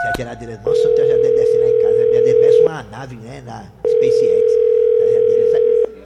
se 0.00 0.06
a 0.08 0.12
geladeira. 0.16 0.60
Nossa, 0.64 0.78
eu 0.80 0.94
tenho 0.94 1.06
a 1.08 1.10
geladeira 1.10 1.36
descendo 1.36 1.60
lá 1.64 1.68
em 1.68 1.82
casa. 1.82 1.94
A 1.94 2.12
geladeira 2.12 2.40
parece 2.40 2.58
uma 2.60 2.82
nave, 2.84 3.16
né? 3.16 3.42
Da 3.44 3.64
SpaceX. 3.86 4.68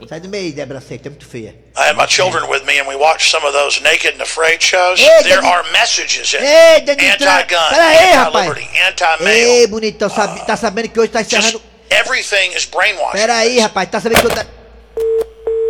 Sai, 0.09 0.19
do 0.19 0.27
meio, 0.27 0.51
Débora 0.53 0.81
Seca, 0.81 1.07
é 1.07 1.09
muito 1.09 1.25
feia. 1.25 1.55
I 1.77 1.87
had 1.89 1.95
my 1.95 2.05
children 2.07 2.43
with 2.49 2.63
me, 2.65 2.77
and 2.77 2.87
we 2.89 2.95
watched 2.95 3.31
some 3.31 3.43
of 3.47 3.53
those 3.53 3.81
naked 3.81 4.13
and 4.15 4.21
afraid 4.21 4.61
shows. 4.61 4.99
Ei, 4.99 5.23
there 5.23 5.41
Dani- 5.41 5.47
are 5.47 5.71
messages 5.71 6.33
in 6.33 6.39
Ei, 6.43 6.81
Dani 6.81 7.09
anti-gun, 7.09 7.69
Pera 7.69 7.83
aí, 7.87 8.11
rapaz. 8.11 8.49
anti-liberty, 8.49 8.79
anti-male. 8.89 9.39
Ei, 9.39 9.67
bonitão, 9.67 10.09
sabe, 10.09 10.45
tá 10.45 10.57
sabendo 10.57 10.89
que 10.89 10.99
hoje 10.99 11.09
tá 11.09 11.21
encerrando. 11.21 11.61
Everything 11.89 12.53
is 12.55 12.65
brainwashing. 12.65 13.17
Pera 13.17 13.37
aí, 13.37 13.59
rapaz, 13.59 13.89
tá 13.89 14.01
sabendo 14.01 14.19
que 14.19 14.27
hoje 14.27 14.35
tá. 14.35 14.45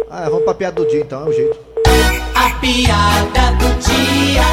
Ah, 0.10 0.30
vamos 0.30 0.44
pra 0.46 0.54
piada 0.56 0.76
do 0.84 0.90
dia 0.90 1.02
então, 1.02 1.26
é 1.28 1.30
o 1.30 1.32
jeito. 1.34 1.60
A 2.36 2.50
piada 2.60 3.52
do 3.60 3.70
dia. 3.80 4.44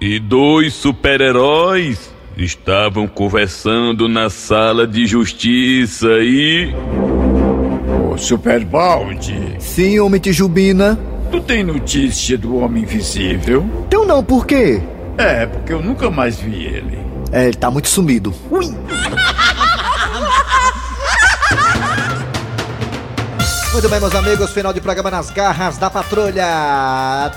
E 0.00 0.18
dois 0.18 0.72
super-heróis 0.72 2.10
estavam 2.36 3.06
conversando 3.06 4.08
na 4.08 4.30
sala 4.30 4.86
de 4.86 5.06
justiça 5.06 6.08
e. 6.20 6.72
Ô, 8.12 8.16
Super 8.16 8.64
Balde, 8.64 9.56
Sim, 9.58 9.98
homem 10.00 10.20
Tijubina. 10.20 10.98
tu 11.30 11.40
tem 11.40 11.62
notícia 11.62 12.36
do 12.38 12.56
Homem 12.56 12.82
Invisível? 12.82 13.64
Então 13.86 14.06
não, 14.06 14.22
por 14.22 14.46
quê? 14.46 14.80
É, 15.18 15.46
porque 15.46 15.72
eu 15.72 15.82
nunca 15.82 16.10
mais 16.10 16.38
vi 16.40 16.64
ele. 16.64 16.98
É, 17.32 17.44
ele 17.46 17.56
tá 17.56 17.70
muito 17.70 17.88
sumido. 17.88 18.34
Muito 23.80 23.92
bem, 23.92 23.98
meus 23.98 24.14
amigos, 24.14 24.50
final 24.50 24.74
de 24.74 24.80
programa 24.82 25.10
nas 25.10 25.30
garras 25.30 25.78
da 25.78 25.88
patrulha. 25.88 26.44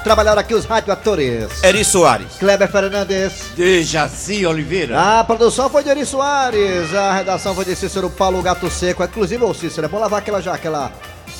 Trabalharam 0.03 0.41
aqui 0.41 0.53
os 0.53 0.65
radioatores. 0.65 1.63
Eri 1.63 1.85
Soares. 1.85 2.33
Kleber 2.37 2.69
Fernandes. 2.69 3.53
De 3.55 3.81
Jaci 3.81 4.45
Oliveira. 4.45 5.19
A 5.19 5.23
produção 5.23 5.69
foi 5.69 5.85
de 5.85 5.89
Eri 5.89 6.05
Soares, 6.05 6.93
a 6.93 7.13
redação 7.13 7.55
foi 7.55 7.63
de 7.63 7.73
Cícero 7.77 8.09
Paulo 8.09 8.41
Gato 8.41 8.69
Seco. 8.69 9.05
Inclusive, 9.05 9.41
ô 9.41 9.53
Cícero, 9.53 9.85
é 9.85 9.89
bom 9.89 9.97
lavar 9.97 10.19
aquela 10.19 10.41
já, 10.41 10.53
aquela. 10.53 10.91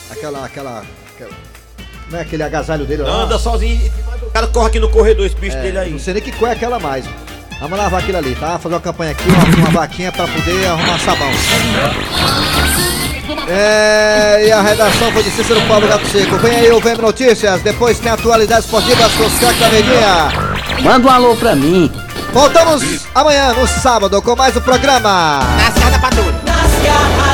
Aquela. 0.10 0.46
aquela. 0.46 0.84
aquela 1.14 1.32
não 2.10 2.20
é 2.20 2.22
aquele 2.22 2.44
agasalho 2.44 2.86
dele 2.86 3.02
lá? 3.02 3.24
Anda 3.24 3.38
sozinho. 3.38 3.92
O 4.22 4.32
cara 4.32 4.48
corre 4.48 4.68
aqui 4.68 4.80
no 4.80 4.90
corredor, 4.90 5.26
esse 5.26 5.36
bicho 5.36 5.58
É, 5.58 5.64
dele 5.64 5.80
aí. 5.80 5.92
Não 5.92 6.00
sei 6.00 6.14
nem 6.14 6.24
que 6.24 6.32
cor 6.32 6.48
é 6.48 6.54
aquela 6.54 6.80
mais. 6.80 7.04
Vamos 7.60 7.78
lavar 7.78 8.00
aquilo 8.02 8.20
ali, 8.20 8.36
tá? 8.36 8.58
Fazer 8.58 8.76
uma 8.76 8.80
campanha 8.80 9.12
aqui, 9.12 9.28
uma, 9.28 9.68
uma 9.68 9.82
vaquinha 9.82 10.14
pra 10.14 10.26
poder 10.26 10.66
arrumar 10.66 10.98
sabão. 11.00 11.32
É, 13.48 14.46
e 14.48 14.52
a 14.52 14.62
redação 14.62 15.12
foi 15.12 15.24
de 15.24 15.32
Cícero 15.32 15.62
Paulo 15.68 15.88
Gato 15.88 16.06
Seco. 16.08 16.38
Vem 16.38 16.56
aí 16.56 16.72
o 16.72 16.80
VM 16.80 17.02
Notícias, 17.02 17.62
depois 17.62 18.00
tem 18.00 18.12
atualidades 18.12 18.66
esportivas 18.66 19.12
com 19.14 19.60
da 19.60 19.70
Verdinha. 19.70 20.30
Manda 20.82 21.08
um 21.08 21.12
alô 21.12 21.36
pra 21.36 21.56
mim. 21.56 21.92
Voltamos 22.34 23.06
amanhã, 23.14 23.54
no 23.54 23.68
sábado, 23.68 24.22
com 24.22 24.36
mais 24.36 24.58
um 24.58 24.62
programa. 24.62 25.40
Nas 25.58 25.74
garras 25.76 25.92
da 25.92 26.00
patrulha. 26.00 26.42
Nas 26.46 26.72
garras 26.84 27.33